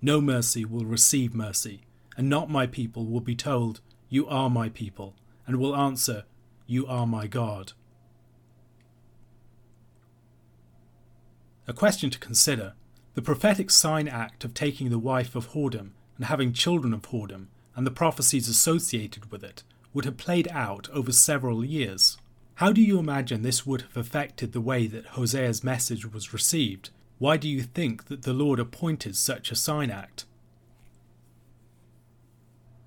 No 0.02 0.20
mercy 0.20 0.66
will 0.66 0.84
receive 0.84 1.34
mercy, 1.34 1.80
and 2.18 2.28
not 2.28 2.50
my 2.50 2.68
people 2.68 3.06
will 3.06 3.22
be 3.22 3.34
told, 3.34 3.80
You 4.10 4.28
are 4.28 4.50
my 4.50 4.68
people, 4.68 5.16
and 5.48 5.56
will 5.56 5.74
answer, 5.74 6.26
You 6.68 6.86
are 6.86 7.08
my 7.08 7.28
God. 7.28 7.72
A 11.66 11.72
question 11.72 12.10
to 12.10 12.20
consider 12.20 12.74
the 13.14 13.22
prophetic 13.22 13.72
sign 13.72 14.10
act 14.10 14.44
of 14.44 14.54
taking 14.54 14.90
the 14.90 15.00
wife 15.00 15.34
of 15.34 15.52
whoredom 15.52 15.92
and 16.18 16.26
having 16.26 16.52
children 16.52 16.94
of 16.94 17.04
whoredom, 17.04 17.46
and 17.74 17.88
the 17.88 17.92
prophecies 17.92 18.50
associated 18.50 19.32
with 19.32 19.46
it, 19.46 19.64
would 19.94 20.04
have 20.04 20.18
played 20.18 20.50
out 20.52 20.90
over 20.92 21.14
several 21.14 21.64
years. 21.64 22.18
How 22.56 22.74
do 22.74 22.82
you 22.82 23.00
imagine 23.00 23.44
this 23.44 23.66
would 23.66 23.84
have 23.84 23.96
affected 23.96 24.52
the 24.52 24.60
way 24.60 24.88
that 24.88 25.12
Hosea's 25.16 25.64
message 25.64 26.06
was 26.06 26.34
received? 26.34 26.90
Why 27.20 27.38
do 27.38 27.48
you 27.48 27.62
think 27.62 28.06
that 28.06 28.24
the 28.24 28.34
Lord 28.34 28.60
appointed 28.60 29.16
such 29.16 29.52
a 29.52 29.56
sign 29.56 29.90
act? 29.90 30.26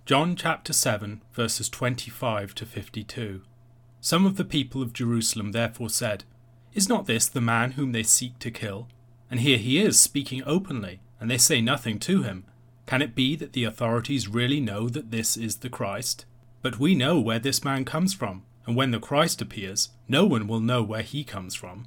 John 0.05 0.37
chapter 0.37 0.73
7, 0.73 1.23
verses 1.33 1.69
25 1.69 2.55
to 2.57 2.67
52. 2.67 3.43
Some 4.01 4.27
of 4.27 4.37
the 4.37 4.45
people 4.45 4.83
of 4.83 4.93
Jerusalem 4.93 5.53
therefore 5.53 5.91
said, 5.91 6.25
Is 6.75 6.89
not 6.89 7.07
this 7.07 7.27
the 7.27 7.41
man 7.41 7.73
whom 7.73 7.93
they 7.93 8.03
seek 8.03 8.39
to 8.41 8.51
kill? 8.51 8.89
And 9.31 9.41
here 9.41 9.59
he 9.59 9.81
is 9.81 9.99
speaking 9.99 10.43
openly, 10.47 11.01
and 11.19 11.31
they 11.31 11.39
say 11.39 11.61
nothing 11.61 11.99
to 12.01 12.23
him. 12.23 12.45
Can 12.87 13.03
it 13.03 13.17
be 13.17 13.35
that 13.37 13.53
the 13.53 13.65
authorities 13.65 14.29
really 14.29 14.61
know 14.61 14.89
that 14.89 15.11
this 15.11 15.37
is 15.37 15.57
the 15.57 15.69
Christ? 15.69 16.25
But 16.63 16.79
we 16.79 16.95
know 16.95 17.19
where 17.19 17.41
this 17.41 17.65
man 17.65 17.85
comes 17.85 18.15
from, 18.15 18.45
and 18.65 18.77
when 18.77 18.93
the 18.93 19.01
Christ 19.01 19.43
appears, 19.43 19.89
no 20.09 20.25
one 20.25 20.47
will 20.47 20.61
know 20.61 20.83
where 20.83 21.03
he 21.03 21.25
comes 21.25 21.55
from. 21.55 21.87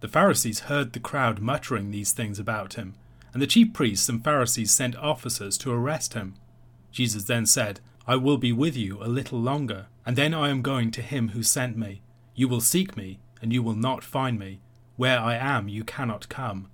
The 0.00 0.08
Pharisees 0.08 0.60
heard 0.60 0.92
the 0.92 1.00
crowd 1.00 1.40
muttering 1.40 1.90
these 1.90 2.12
things 2.12 2.38
about 2.38 2.74
him, 2.74 2.94
and 3.32 3.42
the 3.42 3.46
chief 3.46 3.72
priests 3.72 4.08
and 4.08 4.22
Pharisees 4.22 4.70
sent 4.70 4.96
officers 4.96 5.58
to 5.58 5.72
arrest 5.72 6.14
him. 6.14 6.34
Jesus 6.92 7.24
then 7.24 7.46
said, 7.46 7.80
I 8.06 8.16
will 8.16 8.38
be 8.38 8.52
with 8.52 8.76
you 8.76 9.02
a 9.02 9.08
little 9.08 9.40
longer, 9.40 9.86
and 10.06 10.16
then 10.16 10.32
I 10.32 10.48
am 10.48 10.62
going 10.62 10.90
to 10.92 11.02
him 11.02 11.30
who 11.30 11.42
sent 11.42 11.76
me. 11.76 12.00
You 12.34 12.48
will 12.48 12.60
seek 12.60 12.96
me, 12.96 13.18
and 13.42 13.52
you 13.52 13.62
will 13.62 13.74
not 13.74 14.04
find 14.04 14.38
me. 14.38 14.60
Where 14.96 15.18
I 15.18 15.34
am, 15.34 15.68
you 15.68 15.84
cannot 15.84 16.28
come. 16.28 16.68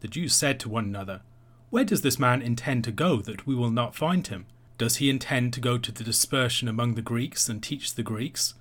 The 0.00 0.08
Jews 0.08 0.34
said 0.34 0.58
to 0.60 0.68
one 0.68 0.84
another, 0.84 1.20
where 1.70 1.84
does 1.84 2.02
this 2.02 2.18
man 2.18 2.42
intend 2.42 2.82
to 2.84 2.90
go 2.90 3.18
that 3.18 3.46
we 3.46 3.54
will 3.54 3.70
not 3.70 3.94
find 3.94 4.26
him? 4.26 4.46
Does 4.76 4.96
he 4.96 5.08
intend 5.08 5.52
to 5.52 5.60
go 5.60 5.78
to 5.78 5.92
the 5.92 6.02
dispersion 6.02 6.66
among 6.66 6.94
the 6.94 7.02
Greeks 7.02 7.48
and 7.48 7.62
teach 7.62 7.94
the 7.94 8.02
Greeks? 8.02 8.54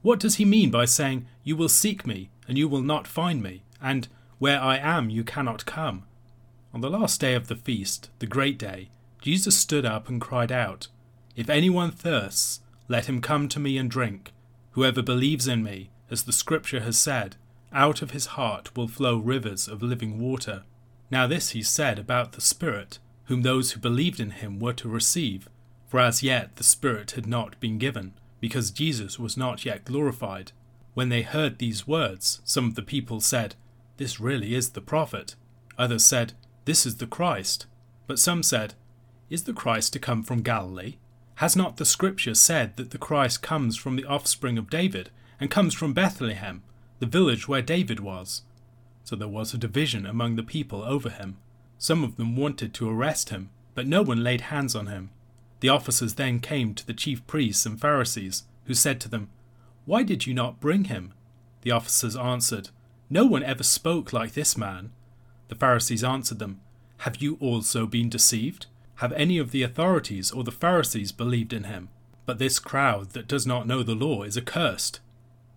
What 0.00 0.18
does 0.18 0.36
he 0.36 0.46
mean 0.46 0.70
by 0.70 0.86
saying, 0.86 1.26
You 1.42 1.56
will 1.56 1.68
seek 1.68 2.06
me, 2.06 2.30
and 2.48 2.58
you 2.58 2.68
will 2.68 2.82
not 2.82 3.06
find 3.06 3.42
me, 3.42 3.62
and 3.80 4.08
where 4.38 4.60
I 4.60 4.76
am 4.76 5.10
you 5.10 5.24
cannot 5.24 5.66
come? 5.66 6.04
On 6.72 6.80
the 6.80 6.90
last 6.90 7.20
day 7.20 7.34
of 7.34 7.48
the 7.48 7.56
feast, 7.56 8.10
the 8.18 8.26
great 8.26 8.58
day, 8.58 8.90
Jesus 9.20 9.56
stood 9.56 9.86
up 9.86 10.08
and 10.08 10.20
cried 10.20 10.52
out, 10.52 10.88
If 11.36 11.48
anyone 11.48 11.90
thirsts, 11.90 12.60
let 12.88 13.06
him 13.06 13.20
come 13.20 13.48
to 13.48 13.60
me 13.60 13.78
and 13.78 13.90
drink. 13.90 14.32
Whoever 14.72 15.02
believes 15.02 15.46
in 15.46 15.62
me, 15.62 15.90
as 16.10 16.24
the 16.24 16.32
Scripture 16.32 16.80
has 16.80 16.98
said, 16.98 17.36
out 17.72 18.02
of 18.02 18.10
his 18.10 18.26
heart 18.26 18.76
will 18.76 18.88
flow 18.88 19.16
rivers 19.16 19.66
of 19.66 19.82
living 19.82 20.18
water. 20.18 20.62
Now 21.10 21.26
this 21.26 21.50
he 21.50 21.62
said 21.62 21.98
about 21.98 22.32
the 22.32 22.40
Spirit, 22.40 22.98
whom 23.24 23.42
those 23.42 23.72
who 23.72 23.80
believed 23.80 24.20
in 24.20 24.30
him 24.30 24.58
were 24.58 24.72
to 24.74 24.88
receive, 24.88 25.48
for 25.88 26.00
as 26.00 26.22
yet 26.22 26.56
the 26.56 26.64
Spirit 26.64 27.12
had 27.12 27.26
not 27.26 27.58
been 27.60 27.78
given, 27.78 28.14
because 28.40 28.70
Jesus 28.70 29.18
was 29.18 29.36
not 29.36 29.64
yet 29.64 29.84
glorified. 29.84 30.52
When 30.94 31.08
they 31.08 31.22
heard 31.22 31.58
these 31.58 31.86
words, 31.86 32.40
some 32.44 32.66
of 32.66 32.74
the 32.74 32.82
people 32.82 33.20
said, 33.20 33.54
This 33.96 34.20
really 34.20 34.54
is 34.54 34.70
the 34.70 34.80
prophet. 34.80 35.34
Others 35.76 36.04
said, 36.04 36.32
This 36.64 36.86
is 36.86 36.96
the 36.96 37.06
Christ. 37.06 37.66
But 38.06 38.18
some 38.18 38.42
said, 38.42 38.74
Is 39.28 39.44
the 39.44 39.52
Christ 39.52 39.92
to 39.92 39.98
come 39.98 40.22
from 40.22 40.42
Galilee? 40.42 40.96
Has 41.36 41.56
not 41.56 41.76
the 41.76 41.84
Scripture 41.84 42.34
said 42.34 42.76
that 42.76 42.90
the 42.90 42.98
Christ 42.98 43.42
comes 43.42 43.76
from 43.76 43.96
the 43.96 44.04
offspring 44.04 44.56
of 44.56 44.70
David, 44.70 45.10
and 45.40 45.50
comes 45.50 45.74
from 45.74 45.92
Bethlehem, 45.92 46.62
the 47.00 47.06
village 47.06 47.48
where 47.48 47.60
David 47.60 47.98
was? 48.00 48.42
so 49.04 49.14
there 49.14 49.28
was 49.28 49.52
a 49.52 49.58
division 49.58 50.06
among 50.06 50.34
the 50.34 50.42
people 50.42 50.82
over 50.82 51.10
him. 51.10 51.36
Some 51.78 52.02
of 52.02 52.16
them 52.16 52.36
wanted 52.36 52.72
to 52.74 52.90
arrest 52.90 53.28
him, 53.28 53.50
but 53.74 53.86
no 53.86 54.02
one 54.02 54.24
laid 54.24 54.40
hands 54.42 54.74
on 54.74 54.86
him. 54.86 55.10
The 55.60 55.68
officers 55.68 56.14
then 56.14 56.40
came 56.40 56.74
to 56.74 56.86
the 56.86 56.94
chief 56.94 57.24
priests 57.26 57.66
and 57.66 57.80
Pharisees, 57.80 58.44
who 58.64 58.74
said 58.74 59.00
to 59.02 59.08
them, 59.08 59.28
Why 59.86 60.02
did 60.02 60.26
you 60.26 60.34
not 60.34 60.60
bring 60.60 60.84
him? 60.84 61.12
The 61.62 61.70
officers 61.70 62.16
answered, 62.16 62.70
No 63.10 63.24
one 63.26 63.42
ever 63.42 63.62
spoke 63.62 64.12
like 64.12 64.32
this 64.32 64.56
man. 64.56 64.92
The 65.48 65.54
Pharisees 65.54 66.02
answered 66.02 66.38
them, 66.38 66.60
Have 66.98 67.16
you 67.16 67.36
also 67.40 67.86
been 67.86 68.08
deceived? 68.08 68.66
Have 68.96 69.12
any 69.12 69.38
of 69.38 69.50
the 69.50 69.62
authorities 69.62 70.30
or 70.30 70.44
the 70.44 70.52
Pharisees 70.52 71.12
believed 71.12 71.52
in 71.52 71.64
him? 71.64 71.88
But 72.26 72.38
this 72.38 72.58
crowd 72.58 73.10
that 73.10 73.28
does 73.28 73.46
not 73.46 73.66
know 73.66 73.82
the 73.82 73.94
law 73.94 74.22
is 74.22 74.38
accursed. 74.38 75.00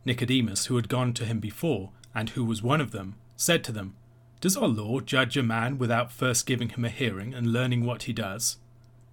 Nicodemus, 0.03 0.65
who 0.65 0.75
had 0.75 0.89
gone 0.89 1.13
to 1.13 1.25
him 1.25 1.39
before, 1.39 1.91
and 2.13 2.29
who 2.29 2.43
was 2.43 2.63
one 2.63 2.81
of 2.81 2.91
them, 2.91 3.15
said 3.35 3.63
to 3.65 3.71
them, 3.71 3.95
Does 4.41 4.57
our 4.57 4.67
law 4.67 4.99
judge 4.99 5.37
a 5.37 5.43
man 5.43 5.77
without 5.77 6.11
first 6.11 6.45
giving 6.45 6.69
him 6.69 6.83
a 6.83 6.89
hearing 6.89 7.33
and 7.33 7.53
learning 7.53 7.85
what 7.85 8.03
he 8.03 8.13
does? 8.13 8.57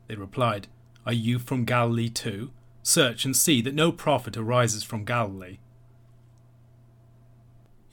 They 0.08 0.16
replied, 0.16 0.66
Are 1.06 1.12
you 1.12 1.38
from 1.38 1.64
Galilee 1.64 2.08
too? 2.08 2.50
Search 2.86 3.24
and 3.24 3.34
see 3.34 3.62
that 3.62 3.74
no 3.74 3.90
prophet 3.90 4.36
arises 4.36 4.84
from 4.84 5.06
Galilee. 5.06 5.56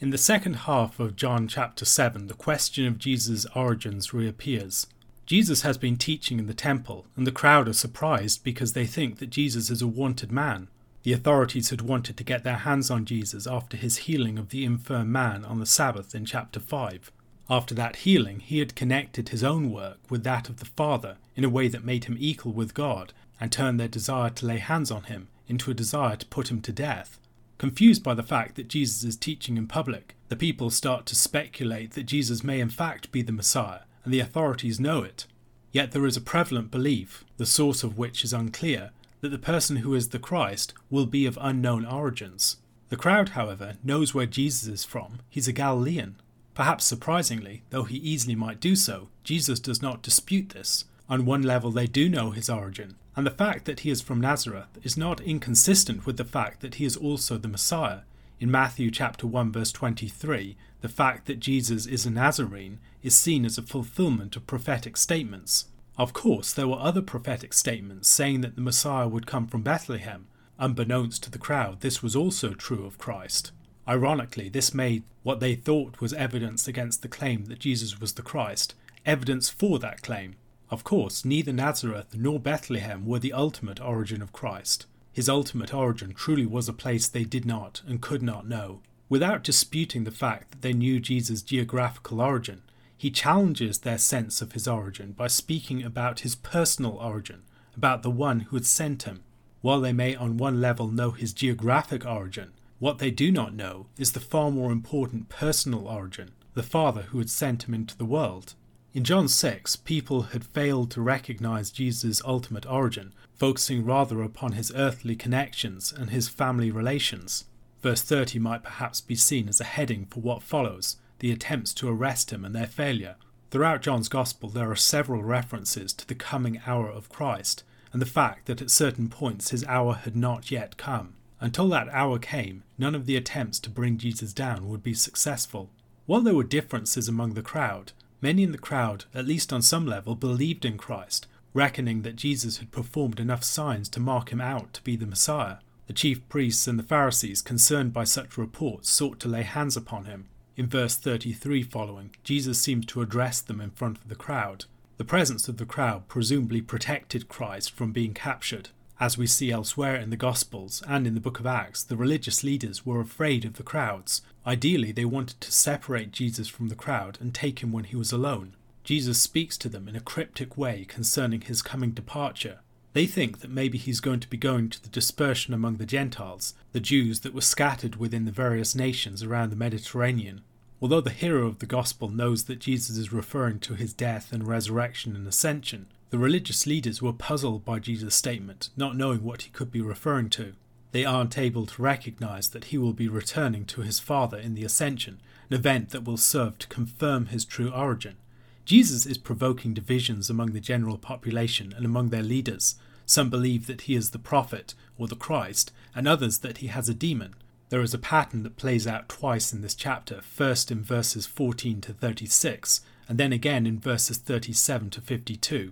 In 0.01 0.10
the 0.10 0.17
second 0.17 0.55
half 0.67 1.00
of 1.00 1.15
John 1.15 1.48
chapter 1.48 1.86
7, 1.86 2.27
the 2.27 2.33
question 2.33 2.86
of 2.86 2.98
Jesus' 2.98 3.45
origins 3.55 4.13
reappears. 4.13 4.88
Jesus 5.25 5.62
has 5.62 5.77
been 5.77 5.95
teaching 5.95 6.39
in 6.39 6.48
the 6.48 6.53
temple, 6.53 7.05
and 7.15 7.25
the 7.25 7.31
crowd 7.31 7.69
are 7.69 7.74
surprised 7.74 8.43
because 8.43 8.74
they 8.74 8.86
think 8.86 9.19
that 9.19 9.29
Jesus 9.29 9.69
is 9.69 9.81
a 9.81 9.88
wanted 9.88 10.29
man. 10.29 10.67
The 11.03 11.13
authorities 11.13 11.69
had 11.69 11.81
wanted 11.81 12.17
to 12.17 12.25
get 12.25 12.43
their 12.43 12.57
hands 12.57 12.91
on 12.91 13.05
Jesus 13.05 13.48
after 13.48 13.77
his 13.77 13.98
healing 14.10 14.38
of 14.38 14.50
the 14.50 14.65
infirm 14.65 15.10
man 15.10 15.45
on 15.45 15.62
the 15.62 15.65
Sabbath 15.65 16.13
in 16.13 16.25
chapter 16.25 16.60
5. 16.60 17.13
After 17.50 17.74
that 17.75 17.98
healing, 17.98 18.41
he 18.41 18.60
had 18.60 18.75
connected 18.75 19.29
his 19.29 19.43
own 19.43 19.71
work 19.71 20.00
with 20.10 20.25
that 20.25 20.50
of 20.50 20.57
the 20.57 20.65
Father 20.65 21.15
in 21.38 21.45
a 21.45 21.50
way 21.50 21.69
that 21.69 21.86
made 21.86 22.05
him 22.05 22.17
equal 22.19 22.51
with 22.51 22.74
God 22.74 23.13
and 23.41 23.51
turned 23.51 23.79
their 23.79 23.88
desire 23.89 24.29
to 24.29 24.45
lay 24.45 24.60
hands 24.60 24.91
on 24.91 25.03
him 25.03 25.27
into 25.48 25.71
a 25.71 25.74
desire 25.74 26.15
to 26.15 26.25
put 26.27 26.50
him 26.50 26.62
to 26.62 26.71
death. 26.71 27.19
Confused 27.57 28.03
by 28.03 28.13
the 28.13 28.24
fact 28.24 28.55
that 28.55 28.69
Jesus 28.69 29.03
is 29.03 29.17
teaching 29.17 29.57
in 29.57 29.67
public, 29.67 30.15
the 30.29 30.36
people 30.36 30.69
start 30.69 31.05
to 31.07 31.15
speculate 31.15 31.91
that 31.91 32.03
Jesus 32.03 32.43
may 32.43 32.60
in 32.60 32.69
fact 32.69 33.12
be 33.12 33.21
the 33.21 33.31
Messiah, 33.31 33.81
and 34.05 34.13
the 34.13 34.19
authorities 34.19 34.79
know 34.79 35.03
it. 35.03 35.25
Yet 35.71 35.91
there 35.91 36.05
is 36.05 36.17
a 36.17 36.21
prevalent 36.21 36.71
belief, 36.71 37.25
the 37.38 37.45
source 37.45 37.83
of 37.83 37.98
which 37.98 38.24
is 38.24 38.33
unclear, 38.33 38.91
that 39.21 39.29
the 39.29 39.38
person 39.38 39.77
who 39.77 39.93
is 39.93 40.10
the 40.10 40.19
Christ 40.19 40.74
will 40.89 41.05
be 41.05 41.25
of 41.25 41.38
unknown 41.41 41.86
origins. 41.86 42.57
The 42.89 42.98
crowd, 42.98 43.29
however, 43.29 43.75
knows 43.83 44.13
where 44.13 44.25
Jesus 44.25 44.67
is 44.67 44.83
from. 44.83 45.19
He's 45.29 45.48
a 45.48 45.53
Galilean. 45.53 46.15
Perhaps 46.53 46.86
surprisingly, 46.86 47.63
though 47.69 47.83
he 47.86 47.98
easily 47.98 48.36
might 48.36 48.60
do 48.60 48.75
so, 48.75 49.07
Jesus 49.24 49.60
does 49.60 49.81
not 49.81 50.01
dispute 50.01 50.50
this. 50.50 50.86
On 51.11 51.25
one 51.25 51.41
level, 51.41 51.71
they 51.71 51.87
do 51.87 52.07
know 52.07 52.31
his 52.31 52.49
origin, 52.49 52.95
and 53.17 53.27
the 53.27 53.31
fact 53.31 53.65
that 53.65 53.81
he 53.81 53.89
is 53.89 54.01
from 54.01 54.21
Nazareth 54.21 54.79
is 54.81 54.95
not 54.95 55.19
inconsistent 55.19 56.05
with 56.05 56.15
the 56.15 56.23
fact 56.23 56.61
that 56.61 56.75
he 56.75 56.85
is 56.85 56.95
also 56.95 57.37
the 57.37 57.49
Messiah. 57.49 58.03
In 58.39 58.49
Matthew 58.49 58.89
chapter 58.91 59.27
1 59.27 59.51
verse 59.51 59.73
23, 59.73 60.55
the 60.79 60.87
fact 60.87 61.25
that 61.27 61.41
Jesus 61.41 61.85
is 61.85 62.05
a 62.05 62.09
Nazarene 62.09 62.79
is 63.03 63.17
seen 63.17 63.43
as 63.43 63.57
a 63.57 63.61
fulfillment 63.61 64.37
of 64.37 64.47
prophetic 64.47 64.95
statements. 64.95 65.65
Of 65.97 66.13
course, 66.13 66.53
there 66.53 66.69
were 66.69 66.79
other 66.79 67.01
prophetic 67.01 67.51
statements 67.51 68.07
saying 68.07 68.39
that 68.39 68.55
the 68.55 68.61
Messiah 68.61 69.09
would 69.09 69.27
come 69.27 69.47
from 69.47 69.63
Bethlehem. 69.63 70.27
Unbeknownst 70.59 71.23
to 71.23 71.29
the 71.29 71.37
crowd, 71.37 71.81
this 71.81 72.01
was 72.01 72.15
also 72.15 72.53
true 72.53 72.85
of 72.85 72.97
Christ. 72.97 73.51
Ironically, 73.85 74.47
this 74.47 74.73
made 74.73 75.03
what 75.23 75.41
they 75.41 75.55
thought 75.55 75.99
was 75.99 76.13
evidence 76.13 76.69
against 76.69 77.01
the 77.01 77.09
claim 77.09 77.47
that 77.47 77.59
Jesus 77.59 77.99
was 77.99 78.13
the 78.13 78.21
Christ 78.21 78.75
evidence 79.05 79.49
for 79.49 79.79
that 79.79 80.01
claim. 80.01 80.35
Of 80.71 80.85
course, 80.85 81.25
neither 81.25 81.51
Nazareth 81.51 82.15
nor 82.15 82.39
Bethlehem 82.39 83.05
were 83.05 83.19
the 83.19 83.33
ultimate 83.33 83.81
origin 83.81 84.21
of 84.21 84.31
Christ. 84.31 84.85
His 85.11 85.27
ultimate 85.27 85.73
origin 85.73 86.13
truly 86.13 86.45
was 86.45 86.69
a 86.69 86.73
place 86.73 87.09
they 87.09 87.25
did 87.25 87.45
not 87.45 87.81
and 87.85 88.01
could 88.01 88.23
not 88.23 88.47
know. 88.47 88.79
Without 89.09 89.43
disputing 89.43 90.05
the 90.05 90.11
fact 90.11 90.51
that 90.51 90.61
they 90.61 90.71
knew 90.71 91.01
Jesus' 91.01 91.41
geographical 91.41 92.21
origin, 92.21 92.61
he 92.95 93.11
challenges 93.11 93.79
their 93.79 93.97
sense 93.97 94.41
of 94.41 94.53
his 94.53 94.65
origin 94.65 95.11
by 95.11 95.27
speaking 95.27 95.83
about 95.83 96.21
his 96.21 96.35
personal 96.35 96.93
origin, 96.93 97.41
about 97.75 98.01
the 98.01 98.09
one 98.09 98.41
who 98.41 98.55
had 98.55 98.65
sent 98.65 99.03
him. 99.03 99.23
While 99.59 99.81
they 99.81 99.91
may 99.91 100.15
on 100.15 100.37
one 100.37 100.61
level 100.61 100.87
know 100.87 101.11
his 101.11 101.33
geographic 101.33 102.05
origin, 102.05 102.51
what 102.79 102.99
they 102.99 103.11
do 103.11 103.29
not 103.29 103.53
know 103.53 103.87
is 103.97 104.13
the 104.13 104.21
far 104.21 104.49
more 104.49 104.71
important 104.71 105.27
personal 105.27 105.89
origin, 105.89 106.31
the 106.53 106.63
Father 106.63 107.01
who 107.03 107.17
had 107.17 107.29
sent 107.29 107.63
him 107.63 107.73
into 107.73 107.97
the 107.97 108.05
world. 108.05 108.55
In 108.93 109.05
John 109.05 109.29
6, 109.29 109.77
people 109.77 110.24
had 110.33 110.43
failed 110.43 110.91
to 110.91 111.01
recognize 111.01 111.71
Jesus' 111.71 112.21
ultimate 112.25 112.65
origin, 112.65 113.13
focusing 113.33 113.86
rather 113.86 114.21
upon 114.21 114.51
his 114.51 114.69
earthly 114.75 115.15
connections 115.15 115.93
and 115.93 116.10
his 116.10 116.27
family 116.27 116.71
relations. 116.71 117.45
Verse 117.81 118.01
30 118.01 118.39
might 118.39 118.63
perhaps 118.63 119.00
be 119.00 119.15
seen 119.15 119.48
as 119.48 119.62
a 119.62 119.65
heading 119.65 120.07
for 120.07 120.19
what 120.19 120.43
follows, 120.43 120.98
the 121.19 121.31
attempts 121.31 121.74
to 121.75 121.88
arrest 121.88 122.33
him 122.33 122.43
and 122.43 122.53
their 122.53 122.67
failure. 122.67 123.15
Throughout 123.50 123.81
John's 123.81 124.10
Gospel, 124.10 124.50
there 124.50 124.69
are 124.69 124.75
several 124.75 125.24
references 125.24 125.93
to 125.93 126.05
the 126.05 126.13
coming 126.13 126.62
hour 126.67 126.89
of 126.89 127.07
Christ 127.07 127.63
and 127.93 128.01
the 128.01 128.05
fact 128.05 128.45
that 128.48 128.62
at 128.62 128.69
certain 128.69 129.07
points 129.07 129.51
his 129.51 129.63
hour 129.67 129.93
had 129.93 130.17
not 130.17 130.51
yet 130.51 130.75
come. 130.75 131.13
Until 131.39 131.69
that 131.69 131.88
hour 131.93 132.19
came, 132.19 132.63
none 132.77 132.95
of 132.95 133.05
the 133.05 133.15
attempts 133.15 133.60
to 133.60 133.69
bring 133.69 133.98
Jesus 133.98 134.33
down 134.33 134.67
would 134.67 134.83
be 134.83 134.93
successful. 134.93 135.69
While 136.07 136.21
there 136.21 136.36
were 136.36 136.43
differences 136.43 137.07
among 137.07 137.36
the 137.36 137.41
crowd, 137.41 137.93
many 138.21 138.43
in 138.43 138.51
the 138.51 138.57
crowd, 138.57 139.05
at 139.13 139.25
least 139.25 139.51
on 139.51 139.61
some 139.61 139.85
level, 139.85 140.15
believed 140.15 140.65
in 140.65 140.77
Christ, 140.77 141.27
reckoning 141.53 142.03
that 142.03 142.15
Jesus 142.15 142.57
had 142.57 142.71
performed 142.71 143.19
enough 143.19 143.43
signs 143.43 143.89
to 143.89 143.99
mark 143.99 144.31
him 144.31 144.41
out 144.41 144.73
to 144.73 144.83
be 144.83 144.95
the 144.95 145.05
Messiah. 145.05 145.57
The 145.87 145.93
chief 145.93 146.27
priests 146.29 146.67
and 146.67 146.79
the 146.79 146.83
Pharisees, 146.83 147.41
concerned 147.41 147.91
by 147.91 148.05
such 148.05 148.37
reports, 148.37 148.89
sought 148.89 149.19
to 149.19 149.27
lay 149.27 149.43
hands 149.43 149.75
upon 149.75 150.05
him, 150.05 150.27
in 150.55 150.67
verse 150.67 150.96
33 150.96 151.63
following, 151.63 152.15
Jesus 152.24 152.59
seemed 152.59 152.87
to 152.89 153.01
address 153.01 153.41
them 153.41 153.59
in 153.59 153.72
front 153.72 153.98
of 153.98 154.09
the 154.09 154.15
crowd. 154.15 154.65
The 154.98 155.05
presence 155.05 155.48
of 155.48 155.57
the 155.57 155.65
crowd 155.65 156.07
presumably 156.07 156.61
protected 156.61 157.27
Christ 157.27 157.72
from 157.72 157.91
being 157.91 158.13
captured. 158.13 158.69
As 159.01 159.18
we 159.18 159.25
see 159.25 159.50
elsewhere 159.50 159.96
in 159.96 160.11
the 160.11 160.16
Gospels 160.16 160.83
and 160.87 161.07
in 161.07 161.16
the 161.16 161.20
book 161.20 161.40
of 161.40 161.48
Acts, 161.48 161.83
the 161.83 161.98
religious 161.98 162.44
leaders 162.44 162.85
were 162.85 163.01
afraid 163.01 163.46
of 163.46 163.55
the 163.55 163.64
crowds. 163.64 164.22
Ideally, 164.46 164.92
they 164.92 165.05
wanted 165.05 165.42
to 165.42 165.51
separate 165.51 166.11
Jesus 166.11 166.48
from 166.48 166.68
the 166.68 166.75
crowd 166.75 167.18
and 167.20 167.33
take 167.33 167.64
him 167.64 167.72
when 167.72 167.85
he 167.85 167.96
was 167.96 168.11
alone. 168.11 168.53
Jesus 168.83 169.20
speaks 169.20 169.57
to 169.57 169.70
them 169.70 169.87
in 169.87 169.96
a 169.96 170.01
cryptic 170.01 170.55
way 170.55 170.85
concerning 170.87 171.42
his 171.42 171.64
coming 171.64 171.94
departure. 171.94 172.59
They 172.94 173.07
think 173.07 173.40
that 173.40 173.50
maybe 173.50 173.79
he's 173.79 174.01
going 174.01 174.20
to 174.20 174.29
be 174.29 174.37
going 174.37 174.70
to 174.70 174.83
the 174.83 174.90
dispersion 174.90 175.55
among 175.55 175.77
the 175.77 175.87
Gentiles, 175.87 176.53
the 176.72 176.79
Jews 176.79 177.22
that 177.22 177.33
were 177.33 177.42
scattered 177.42 177.96
within 177.96 178.25
the 178.25 178.31
various 178.31 178.75
nations 178.75 179.24
around 179.24 179.50
the 179.50 179.55
Mediterranean. 179.55 180.42
Although 180.79 181.01
the 181.01 181.09
hero 181.09 181.48
of 181.48 181.57
the 181.57 181.66
Gospel 181.66 182.09
knows 182.09 182.44
that 182.44 182.59
Jesus 182.59 182.98
is 182.98 183.11
referring 183.11 183.61
to 183.61 183.74
his 183.74 183.94
death 183.94 184.31
and 184.31 184.48
resurrection 184.48 185.16
and 185.16 185.27
ascension, 185.27 185.87
the 186.11 186.19
religious 186.19 186.67
leaders 186.67 187.01
were 187.01 187.13
puzzled 187.13 187.63
by 187.63 187.79
Jesus' 187.79 188.15
statement, 188.15 188.69
not 188.75 188.97
knowing 188.97 189.24
what 189.24 189.43
he 189.43 189.50
could 189.50 189.71
be 189.71 189.79
referring 189.79 190.29
to. 190.31 190.53
They 190.91 191.05
aren't 191.05 191.37
able 191.37 191.65
to 191.65 191.81
recognize 191.81 192.50
that 192.50 192.65
he 192.65 192.77
will 192.77 192.91
be 192.91 193.07
returning 193.07 193.63
to 193.67 193.81
his 193.81 193.97
Father 193.97 194.37
in 194.37 194.53
the 194.53 194.65
ascension, 194.65 195.21
an 195.50 195.55
event 195.55 195.91
that 195.91 196.03
will 196.03 196.17
serve 196.17 196.59
to 196.59 196.67
confirm 196.67 197.27
his 197.27 197.45
true 197.45 197.71
origin. 197.71 198.17
Jesus 198.65 199.05
is 199.05 199.17
provoking 199.17 199.74
divisions 199.74 200.29
among 200.29 200.51
the 200.51 200.59
general 200.59 200.97
population 200.97 201.74
and 201.74 201.85
among 201.85 202.09
their 202.09 202.24
leaders. 202.24 202.75
Some 203.05 203.29
believe 203.29 203.65
that 203.67 203.81
he 203.81 203.95
is 203.95 204.11
the 204.11 204.19
prophet 204.19 204.75
or 204.97 205.07
the 205.07 205.15
Christ, 205.15 205.71
and 205.95 206.09
others 206.09 206.39
that 206.39 206.57
he 206.57 206.67
has 206.67 206.89
a 206.89 206.93
demon. 206.93 207.35
There 207.69 207.81
is 207.81 207.93
a 207.93 207.97
pattern 207.97 208.43
that 208.43 208.57
plays 208.57 208.85
out 208.85 209.07
twice 209.07 209.53
in 209.53 209.61
this 209.61 209.75
chapter, 209.75 210.21
first 210.21 210.71
in 210.71 210.83
verses 210.83 211.25
14 211.25 211.79
to 211.79 211.93
36, 211.93 212.81
and 213.07 213.17
then 213.17 213.31
again 213.31 213.65
in 213.65 213.79
verses 213.79 214.17
37 214.17 214.89
to 214.89 215.00
52. 215.00 215.71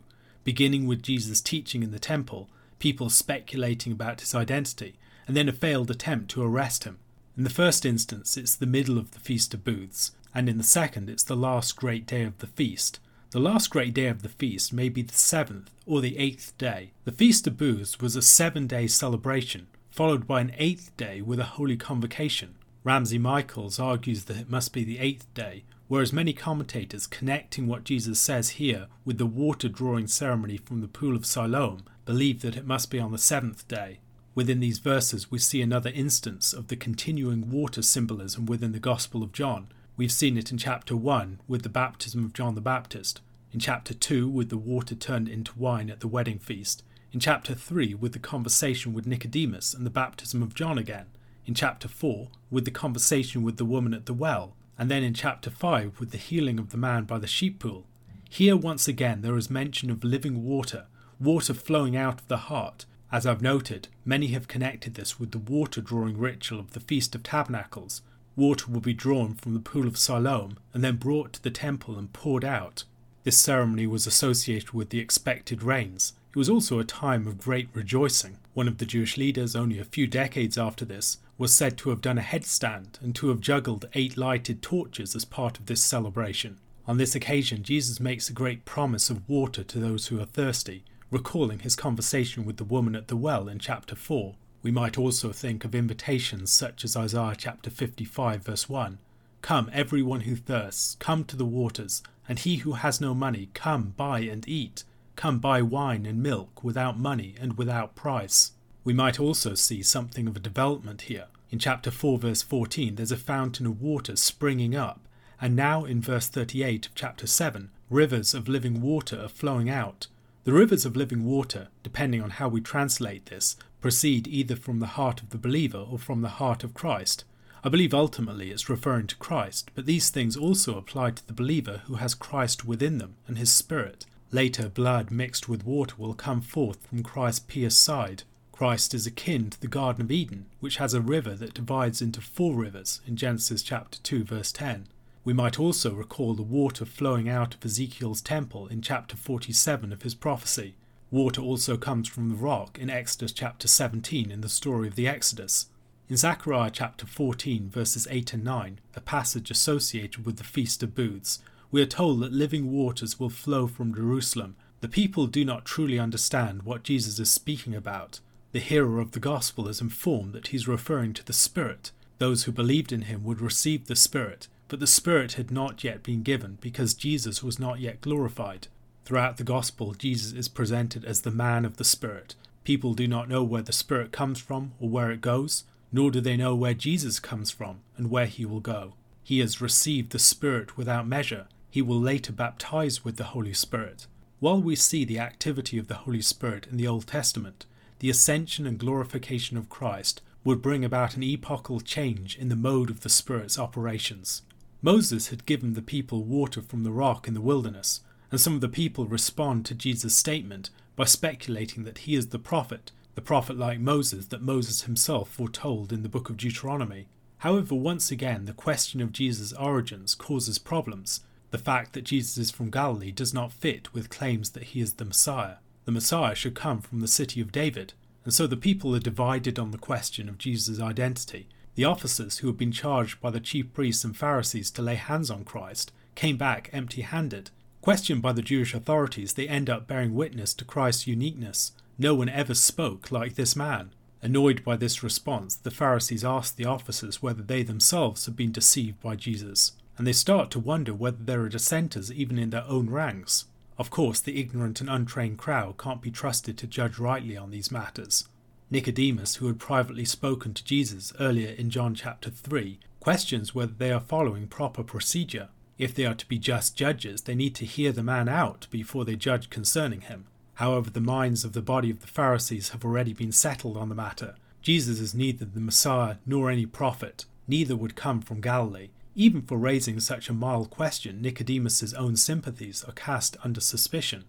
Beginning 0.49 0.87
with 0.87 1.03
Jesus' 1.03 1.41
teaching 1.41 1.83
in 1.83 1.91
the 1.91 1.99
temple, 1.99 2.49
people 2.79 3.11
speculating 3.11 3.93
about 3.93 4.21
his 4.21 4.33
identity, 4.33 4.95
and 5.27 5.37
then 5.37 5.47
a 5.47 5.51
failed 5.53 5.91
attempt 5.91 6.31
to 6.31 6.41
arrest 6.41 6.85
him. 6.85 6.97
In 7.37 7.43
the 7.43 7.51
first 7.51 7.85
instance, 7.85 8.35
it's 8.35 8.55
the 8.55 8.65
middle 8.65 8.97
of 8.97 9.11
the 9.11 9.19
Feast 9.19 9.53
of 9.53 9.63
Booths, 9.63 10.09
and 10.33 10.49
in 10.49 10.57
the 10.57 10.63
second, 10.63 11.07
it's 11.07 11.21
the 11.21 11.35
last 11.35 11.75
great 11.75 12.07
day 12.07 12.23
of 12.23 12.35
the 12.39 12.47
feast. 12.47 12.99
The 13.29 13.39
last 13.39 13.69
great 13.69 13.93
day 13.93 14.07
of 14.07 14.23
the 14.23 14.29
feast 14.29 14.73
may 14.73 14.89
be 14.89 15.03
the 15.03 15.13
seventh 15.13 15.69
or 15.85 16.01
the 16.01 16.17
eighth 16.17 16.57
day. 16.57 16.93
The 17.05 17.11
Feast 17.11 17.45
of 17.45 17.55
Booths 17.55 17.99
was 17.99 18.15
a 18.15 18.23
seven 18.23 18.65
day 18.65 18.87
celebration, 18.87 19.67
followed 19.91 20.25
by 20.25 20.41
an 20.41 20.55
eighth 20.57 20.97
day 20.97 21.21
with 21.21 21.39
a 21.39 21.53
holy 21.59 21.77
convocation. 21.77 22.55
Ramsey 22.83 23.19
Michaels 23.19 23.77
argues 23.77 24.23
that 24.23 24.37
it 24.37 24.49
must 24.49 24.73
be 24.73 24.83
the 24.83 24.97
eighth 24.97 25.31
day, 25.35 25.63
whereas 25.89 26.13
many 26.13 26.31
commentators 26.31 27.05
connecting 27.05 27.67
what 27.67 27.83
Jesus 27.83 28.17
says 28.17 28.51
here 28.51 28.87
with 29.03 29.17
the 29.17 29.25
water 29.25 29.67
drawing 29.67 30.07
ceremony 30.07 30.55
from 30.55 30.79
the 30.79 30.87
pool 30.87 31.17
of 31.17 31.25
Siloam 31.25 31.83
believe 32.05 32.41
that 32.41 32.55
it 32.55 32.65
must 32.65 32.89
be 32.89 32.99
on 32.99 33.11
the 33.11 33.17
seventh 33.17 33.67
day. 33.67 33.99
Within 34.33 34.61
these 34.61 34.79
verses, 34.79 35.29
we 35.29 35.39
see 35.39 35.61
another 35.61 35.89
instance 35.93 36.53
of 36.53 36.69
the 36.69 36.77
continuing 36.77 37.49
water 37.49 37.81
symbolism 37.81 38.45
within 38.45 38.71
the 38.71 38.79
Gospel 38.79 39.21
of 39.21 39.33
John, 39.33 39.67
We've 39.99 40.09
seen 40.13 40.37
it 40.37 40.49
in 40.49 40.57
chapter 40.57 40.95
1 40.95 41.41
with 41.45 41.63
the 41.63 41.67
baptism 41.67 42.23
of 42.23 42.31
John 42.31 42.55
the 42.55 42.61
Baptist, 42.61 43.19
in 43.51 43.59
chapter 43.59 43.93
2 43.93 44.29
with 44.29 44.47
the 44.47 44.57
water 44.57 44.95
turned 44.95 45.27
into 45.27 45.59
wine 45.59 45.89
at 45.89 45.99
the 45.99 46.07
wedding 46.07 46.39
feast, 46.39 46.83
in 47.11 47.19
chapter 47.19 47.53
3 47.53 47.95
with 47.95 48.13
the 48.13 48.19
conversation 48.19 48.93
with 48.93 49.05
Nicodemus 49.05 49.73
and 49.73 49.85
the 49.85 49.89
baptism 49.89 50.41
of 50.41 50.55
John 50.55 50.77
again, 50.77 51.07
in 51.45 51.53
chapter 51.53 51.89
4 51.89 52.29
with 52.49 52.63
the 52.63 52.71
conversation 52.71 53.43
with 53.43 53.57
the 53.57 53.65
woman 53.65 53.93
at 53.93 54.05
the 54.05 54.13
well, 54.13 54.55
and 54.79 54.89
then 54.89 55.03
in 55.03 55.13
chapter 55.13 55.51
5 55.51 55.99
with 55.99 56.09
the 56.11 56.17
healing 56.17 56.57
of 56.57 56.69
the 56.69 56.77
man 56.77 57.03
by 57.03 57.19
the 57.19 57.27
sheep 57.27 57.59
pool. 57.59 57.85
Here 58.29 58.55
once 58.55 58.87
again 58.87 59.21
there 59.21 59.37
is 59.37 59.49
mention 59.49 59.91
of 59.91 60.03
living 60.03 60.43
water, 60.43 60.87
water 61.19 61.53
flowing 61.53 61.97
out 61.97 62.21
of 62.21 62.27
the 62.29 62.37
heart. 62.37 62.85
As 63.11 63.25
I've 63.25 63.41
noted, 63.41 63.89
many 64.05 64.27
have 64.27 64.47
connected 64.47 64.95
this 64.95 65.19
with 65.19 65.31
the 65.31 65.37
water 65.37 65.81
drawing 65.81 66.17
ritual 66.17 66.59
of 66.59 66.71
the 66.71 66.79
Feast 66.79 67.13
of 67.13 67.23
Tabernacles, 67.23 68.01
water 68.39 68.71
would 68.71 68.83
be 68.83 68.93
drawn 68.93 69.33
from 69.33 69.53
the 69.53 69.59
pool 69.59 69.85
of 69.85 69.97
Siloam 69.97 70.57
and 70.73 70.83
then 70.83 70.95
brought 70.95 71.33
to 71.33 71.43
the 71.43 71.51
temple 71.51 71.97
and 71.97 72.13
poured 72.13 72.45
out. 72.45 72.85
This 73.23 73.37
ceremony 73.37 73.85
was 73.85 74.07
associated 74.07 74.71
with 74.71 74.89
the 74.89 74.99
expected 74.99 75.61
rains. 75.61 76.13
It 76.29 76.37
was 76.37 76.49
also 76.49 76.79
a 76.79 76.85
time 76.85 77.27
of 77.27 77.37
great 77.37 77.67
rejoicing. 77.73 78.37
One 78.53 78.67
of 78.67 78.77
the 78.77 78.85
Jewish 78.85 79.17
leaders, 79.17 79.55
only 79.55 79.77
a 79.77 79.83
few 79.83 80.07
decades 80.07 80.57
after 80.57 80.85
this, 80.85 81.17
was 81.39 81.53
said 81.53 81.77
to 81.77 81.89
have 81.89 82.01
done 82.01 82.17
a 82.17 82.21
headstand 82.21 83.01
and 83.01 83.15
to 83.15 83.29
have 83.29 83.39
juggled 83.39 83.87
eight 83.93 84.17
lighted 84.17 84.61
torches 84.61 85.15
as 85.15 85.23
part 85.23 85.57
of 85.57 85.65
this 85.67 85.81
celebration. 85.81 86.59
On 86.85 86.97
this 86.97 87.15
occasion, 87.15 87.63
Jesus 87.63 87.99
makes 88.01 88.29
a 88.29 88.33
great 88.33 88.65
promise 88.65 89.09
of 89.09 89.27
water 89.27 89.63
to 89.63 89.79
those 89.79 90.07
who 90.07 90.19
are 90.19 90.25
thirsty, 90.25 90.83
recalling 91.09 91.59
his 91.59 91.77
conversation 91.77 92.43
with 92.43 92.57
the 92.57 92.65
woman 92.65 92.93
at 92.93 93.07
the 93.07 93.15
well 93.15 93.47
in 93.47 93.57
chapter 93.57 93.95
4. 93.95 94.35
We 94.61 94.71
might 94.71 94.97
also 94.97 95.31
think 95.31 95.63
of 95.63 95.73
invitations 95.73 96.51
such 96.51 96.83
as 96.83 96.97
Isaiah 96.97 97.35
chapter 97.37 97.69
55 97.69 98.43
verse 98.43 98.67
1. 98.67 98.99
Come, 99.41 99.69
everyone 99.71 100.21
who 100.21 100.35
thirsts, 100.35 100.97
come 100.99 101.23
to 101.23 101.37
the 101.37 101.45
waters, 101.45 102.03
and 102.27 102.37
he 102.37 102.57
who 102.57 102.73
has 102.73 102.99
no 102.99 103.13
money, 103.13 103.49
come, 103.53 103.93
buy 103.95 104.19
and 104.19 104.45
eat. 104.45 104.83
Come, 105.15 105.39
buy 105.39 105.61
wine 105.61 106.05
and 106.05 106.21
milk 106.21 106.65
without 106.65 106.99
money 106.99 107.35
and 107.39 107.57
without 107.57 107.95
price. 107.95 108.51
We 108.83 108.93
might 108.93 109.19
also 109.19 109.55
see 109.55 109.83
something 109.83 110.27
of 110.27 110.35
a 110.35 110.39
development 110.39 111.03
here. 111.03 111.25
In 111.51 111.59
chapter 111.59 111.91
4, 111.91 112.19
verse 112.19 112.41
14, 112.41 112.95
there's 112.95 113.11
a 113.11 113.17
fountain 113.17 113.65
of 113.65 113.81
water 113.81 114.15
springing 114.15 114.75
up, 114.75 115.01
and 115.41 115.55
now 115.55 115.83
in 115.85 116.01
verse 116.01 116.27
38 116.27 116.87
of 116.87 116.95
chapter 116.95 117.27
7, 117.27 117.71
rivers 117.89 118.33
of 118.33 118.47
living 118.47 118.81
water 118.81 119.21
are 119.21 119.29
flowing 119.29 119.69
out. 119.69 120.07
The 120.45 120.53
rivers 120.53 120.85
of 120.85 120.95
living 120.95 121.25
water, 121.25 121.67
depending 121.83 122.21
on 122.21 122.31
how 122.31 122.47
we 122.47 122.61
translate 122.61 123.25
this, 123.25 123.57
proceed 123.81 124.27
either 124.27 124.55
from 124.55 124.79
the 124.79 124.87
heart 124.87 125.21
of 125.21 125.29
the 125.29 125.37
believer 125.37 125.85
or 125.89 125.99
from 125.99 126.21
the 126.21 126.29
heart 126.29 126.63
of 126.63 126.73
Christ. 126.73 127.25
I 127.63 127.69
believe 127.69 127.93
ultimately 127.93 128.51
it's 128.51 128.69
referring 128.69 129.07
to 129.07 129.17
Christ, 129.17 129.71
but 129.75 129.85
these 129.85 130.09
things 130.09 130.37
also 130.37 130.77
apply 130.77 131.11
to 131.11 131.27
the 131.27 131.33
believer 131.33 131.81
who 131.85 131.95
has 131.95 132.15
Christ 132.15 132.63
within 132.63 132.97
them 132.99 133.15
and 133.27 133.37
his 133.37 133.53
Spirit. 133.53 134.05
Later, 134.31 134.69
blood 134.69 135.11
mixed 135.11 135.49
with 135.49 135.65
water 135.65 135.95
will 135.97 136.13
come 136.13 136.41
forth 136.41 136.85
from 136.87 137.03
Christ's 137.03 137.39
pierced 137.41 137.83
side. 137.83 138.23
Christ 138.59 138.93
is 138.93 139.07
akin 139.07 139.49
to 139.51 139.61
the 139.61 139.69
Garden 139.69 140.01
of 140.01 140.11
Eden, 140.11 140.47
which 140.59 140.75
has 140.79 140.93
a 140.93 140.99
river 140.99 141.33
that 141.33 141.53
divides 141.53 142.01
into 142.01 142.19
four 142.19 142.55
rivers 142.55 142.99
in 143.07 143.15
Genesis 143.15 143.63
chapter 143.63 143.99
2 144.03 144.25
verse 144.25 144.51
10. 144.51 144.87
We 145.23 145.31
might 145.31 145.57
also 145.57 145.93
recall 145.93 146.33
the 146.33 146.43
water 146.43 146.83
flowing 146.83 147.29
out 147.29 147.53
of 147.53 147.63
Ezekiel's 147.63 148.19
temple 148.19 148.67
in 148.67 148.81
chapter 148.81 149.15
47 149.15 149.93
of 149.93 150.01
his 150.01 150.13
prophecy. 150.13 150.75
Water 151.09 151.39
also 151.41 151.77
comes 151.77 152.09
from 152.09 152.27
the 152.27 152.35
rock 152.35 152.77
in 152.77 152.89
Exodus 152.89 153.31
chapter 153.31 153.65
17 153.65 154.29
in 154.29 154.41
the 154.41 154.49
story 154.49 154.89
of 154.89 154.95
the 154.95 155.07
Exodus. 155.07 155.67
In 156.09 156.17
Zechariah 156.17 156.71
chapter 156.71 157.05
14 157.05 157.69
verses 157.69 158.09
8 158.11 158.33
and 158.33 158.43
9, 158.43 158.81
a 158.93 158.99
passage 158.99 159.49
associated 159.49 160.25
with 160.25 160.35
the 160.35 160.43
Feast 160.43 160.83
of 160.83 160.93
Booths, 160.93 161.39
we 161.71 161.81
are 161.81 161.85
told 161.85 162.19
that 162.19 162.33
living 162.33 162.73
waters 162.73 163.17
will 163.17 163.29
flow 163.29 163.67
from 163.67 163.95
Jerusalem. 163.95 164.57
The 164.81 164.89
people 164.89 165.27
do 165.27 165.45
not 165.45 165.63
truly 165.63 165.97
understand 165.97 166.63
what 166.63 166.83
Jesus 166.83 167.19
is 167.19 167.31
speaking 167.31 167.73
about. 167.73 168.19
The 168.51 168.59
hearer 168.59 168.99
of 168.99 169.11
the 169.11 169.19
gospel 169.19 169.67
is 169.67 169.79
informed 169.79 170.33
that 170.33 170.47
he 170.47 170.57
is 170.57 170.67
referring 170.67 171.13
to 171.13 171.23
the 171.23 171.33
Spirit. 171.33 171.91
Those 172.17 172.43
who 172.43 172.51
believed 172.51 172.91
in 172.91 173.03
him 173.03 173.23
would 173.23 173.41
receive 173.41 173.85
the 173.85 173.95
Spirit, 173.95 174.47
but 174.67 174.79
the 174.79 174.87
Spirit 174.87 175.33
had 175.33 175.51
not 175.51 175.83
yet 175.83 176.01
been 176.01 176.23
given 176.23 176.57
because 176.59 176.95
Jesus 176.95 177.43
was 177.43 177.59
not 177.59 177.79
yet 177.79 178.01
glorified. 178.01 178.67
Throughout 179.05 179.37
the 179.37 179.43
gospel, 179.43 179.93
Jesus 179.93 180.33
is 180.33 180.47
presented 180.47 181.05
as 181.05 181.21
the 181.21 181.31
man 181.31 181.63
of 181.63 181.77
the 181.77 181.83
Spirit. 181.83 182.33
People 182.63 182.95
do 182.95 183.07
not 183.07 183.29
know 183.29 183.43
where 183.43 183.61
the 183.61 183.71
Spirit 183.71 184.11
comes 184.11 184.39
from 184.39 184.73
or 184.79 184.89
where 184.89 185.11
it 185.11 185.21
goes, 185.21 185.63
nor 185.91 186.09
do 186.09 186.19
they 186.19 186.37
know 186.37 186.55
where 186.55 186.73
Jesus 186.73 187.19
comes 187.19 187.51
from 187.51 187.81
and 187.97 188.09
where 188.09 188.25
he 188.25 188.45
will 188.45 188.59
go. 188.59 188.93
He 189.23 189.39
has 189.39 189.61
received 189.61 190.11
the 190.11 190.19
Spirit 190.19 190.75
without 190.75 191.07
measure, 191.07 191.45
he 191.69 191.83
will 191.83 191.99
later 191.99 192.31
baptize 192.31 193.05
with 193.05 193.17
the 193.17 193.25
Holy 193.25 193.53
Spirit. 193.53 194.07
While 194.39 194.61
we 194.61 194.75
see 194.75 195.05
the 195.05 195.19
activity 195.19 195.77
of 195.77 195.87
the 195.87 195.95
Holy 195.95 196.21
Spirit 196.21 196.65
in 196.71 196.77
the 196.77 196.87
Old 196.87 197.05
Testament, 197.05 197.65
the 197.99 198.09
ascension 198.09 198.65
and 198.65 198.79
glorification 198.79 199.57
of 199.57 199.69
Christ 199.69 200.21
would 200.43 200.61
bring 200.61 200.85
about 200.85 201.15
an 201.15 201.23
epochal 201.23 201.81
change 201.81 202.37
in 202.37 202.49
the 202.49 202.55
mode 202.55 202.89
of 202.89 203.01
the 203.01 203.09
Spirit's 203.09 203.59
operations. 203.59 204.41
Moses 204.81 205.27
had 205.27 205.45
given 205.45 205.73
the 205.73 205.81
people 205.81 206.23
water 206.23 206.61
from 206.61 206.83
the 206.83 206.91
rock 206.91 207.27
in 207.27 207.33
the 207.33 207.41
wilderness, 207.41 208.01
and 208.31 208.39
some 208.39 208.55
of 208.55 208.61
the 208.61 208.69
people 208.69 209.05
respond 209.05 209.65
to 209.65 209.75
Jesus' 209.75 210.15
statement 210.15 210.69
by 210.95 211.03
speculating 211.03 211.83
that 211.83 211.99
he 211.99 212.15
is 212.15 212.27
the 212.27 212.39
prophet, 212.39 212.91
the 213.15 213.21
prophet 213.21 213.57
like 213.57 213.79
Moses 213.79 214.27
that 214.27 214.41
Moses 214.41 214.83
himself 214.83 215.29
foretold 215.29 215.91
in 215.91 216.03
the 216.03 216.09
book 216.09 216.29
of 216.29 216.37
Deuteronomy. 216.37 217.07
However, 217.39 217.75
once 217.75 218.11
again, 218.11 218.45
the 218.45 218.53
question 218.53 219.01
of 219.01 219.11
Jesus' 219.11 219.53
origins 219.53 220.15
causes 220.15 220.57
problems, 220.57 221.21
the 221.51 221.57
fact 221.57 221.93
that 221.93 222.03
Jesus 222.03 222.37
is 222.37 222.51
from 222.51 222.69
Galilee 222.69 223.11
does 223.11 223.33
not 223.33 223.51
fit 223.51 223.93
with 223.93 224.09
claims 224.09 224.51
that 224.51 224.63
he 224.63 224.81
is 224.81 224.93
the 224.93 225.05
Messiah. 225.05 225.55
The 225.89 225.93
Messiah 225.93 226.35
should 226.35 226.53
come 226.53 226.81
from 226.81 226.99
the 226.99 227.07
city 227.07 227.41
of 227.41 227.51
David, 227.51 227.93
and 228.23 228.31
so 228.31 228.45
the 228.45 228.55
people 228.55 228.95
are 228.95 228.99
divided 228.99 229.57
on 229.57 229.71
the 229.71 229.77
question 229.79 230.29
of 230.29 230.37
Jesus' 230.37 230.79
identity. 230.79 231.47
The 231.73 231.85
officers 231.85 232.37
who 232.37 232.47
had 232.47 232.59
been 232.59 232.71
charged 232.71 233.19
by 233.19 233.31
the 233.31 233.39
chief 233.39 233.73
priests 233.73 234.03
and 234.03 234.15
Pharisees 234.15 234.69
to 234.69 234.83
lay 234.83 234.93
hands 234.93 235.31
on 235.31 235.45
Christ 235.45 235.91
came 236.13 236.37
back 236.37 236.69
empty 236.71 237.01
handed. 237.01 237.49
Questioned 237.81 238.21
by 238.21 238.33
the 238.33 238.43
Jewish 238.43 238.75
authorities, 238.75 239.33
they 239.33 239.47
end 239.47 239.67
up 239.67 239.87
bearing 239.87 240.13
witness 240.13 240.53
to 240.53 240.63
Christ's 240.63 241.07
uniqueness. 241.07 241.71
No 241.97 242.13
one 242.13 242.29
ever 242.29 242.53
spoke 242.53 243.11
like 243.11 243.33
this 243.33 243.55
man. 243.55 243.89
Annoyed 244.21 244.63
by 244.63 244.75
this 244.75 245.01
response, 245.01 245.55
the 245.55 245.71
Pharisees 245.71 246.23
asked 246.23 246.55
the 246.55 246.65
officers 246.65 247.23
whether 247.23 247.41
they 247.41 247.63
themselves 247.63 248.27
had 248.27 248.35
been 248.35 248.51
deceived 248.51 249.01
by 249.01 249.15
Jesus 249.15 249.71
and 249.97 250.05
they 250.05 250.13
start 250.13 250.51
to 250.51 250.59
wonder 250.59 250.93
whether 250.93 251.17
there 251.19 251.41
are 251.41 251.49
dissenters 251.49 252.09
even 252.09 252.37
in 252.37 252.51
their 252.51 252.63
own 252.67 252.91
ranks. 252.91 253.45
Of 253.79 253.89
course, 253.89 254.19
the 254.19 254.37
ignorant 254.37 254.81
and 254.81 254.89
untrained 254.89 255.37
crowd 255.37 255.77
can't 255.77 256.01
be 256.01 256.11
trusted 256.11 256.57
to 256.57 256.67
judge 256.67 256.99
rightly 256.99 257.37
on 257.37 257.49
these 257.49 257.71
matters. 257.71 258.27
Nicodemus, 258.69 259.37
who 259.37 259.47
had 259.47 259.57
privately 259.57 260.03
spoken 260.03 260.53
to 260.53 260.65
Jesus 260.65 261.13
earlier 261.17 261.51
in 261.51 261.69
John 261.69 261.95
chapter 261.95 262.29
3, 262.29 262.77
questions 262.99 263.55
whether 263.55 263.71
they 263.71 263.93
are 263.93 264.01
following 264.01 264.47
proper 264.47 264.83
procedure. 264.83 265.47
If 265.77 265.95
they 265.95 266.05
are 266.05 266.13
to 266.13 266.27
be 266.27 266.37
just 266.37 266.75
judges, 266.75 267.21
they 267.21 267.35
need 267.35 267.55
to 267.55 267.65
hear 267.65 267.93
the 267.93 268.03
man 268.03 268.27
out 268.27 268.67
before 268.69 269.05
they 269.05 269.15
judge 269.15 269.49
concerning 269.49 270.01
him. 270.01 270.25
However, 270.55 270.89
the 270.89 270.99
minds 270.99 271.45
of 271.45 271.53
the 271.53 271.61
body 271.61 271.89
of 271.89 272.01
the 272.01 272.07
Pharisees 272.07 272.69
have 272.69 272.83
already 272.83 273.13
been 273.13 273.31
settled 273.31 273.77
on 273.77 273.87
the 273.87 273.95
matter. 273.95 274.35
Jesus 274.61 274.99
is 274.99 275.15
neither 275.15 275.45
the 275.45 275.61
Messiah 275.61 276.17
nor 276.25 276.51
any 276.51 276.65
prophet, 276.65 277.23
neither 277.47 277.77
would 277.77 277.95
come 277.95 278.19
from 278.19 278.41
Galilee, 278.41 278.89
even 279.15 279.41
for 279.41 279.57
raising 279.57 279.99
such 279.99 280.29
a 280.29 280.33
mild 280.33 280.69
question, 280.69 281.21
Nicodemus's 281.21 281.93
own 281.93 282.15
sympathies 282.15 282.83
are 282.83 282.93
cast 282.93 283.37
under 283.43 283.59
suspicion. 283.59 284.25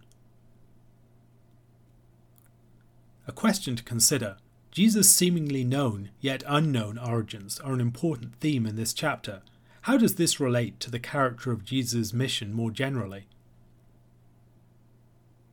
A 3.27 3.31
question 3.31 3.75
to 3.75 3.83
consider. 3.83 4.37
Jesus' 4.71 5.09
seemingly 5.09 5.63
known 5.63 6.09
yet 6.19 6.43
unknown 6.47 6.97
origins 6.97 7.59
are 7.59 7.73
an 7.73 7.81
important 7.81 8.35
theme 8.39 8.65
in 8.65 8.75
this 8.75 8.93
chapter. 8.93 9.41
How 9.81 9.97
does 9.97 10.15
this 10.15 10.39
relate 10.39 10.79
to 10.79 10.91
the 10.91 10.99
character 10.99 11.51
of 11.51 11.65
Jesus' 11.65 12.13
mission 12.13 12.53
more 12.53 12.71
generally? 12.71 13.25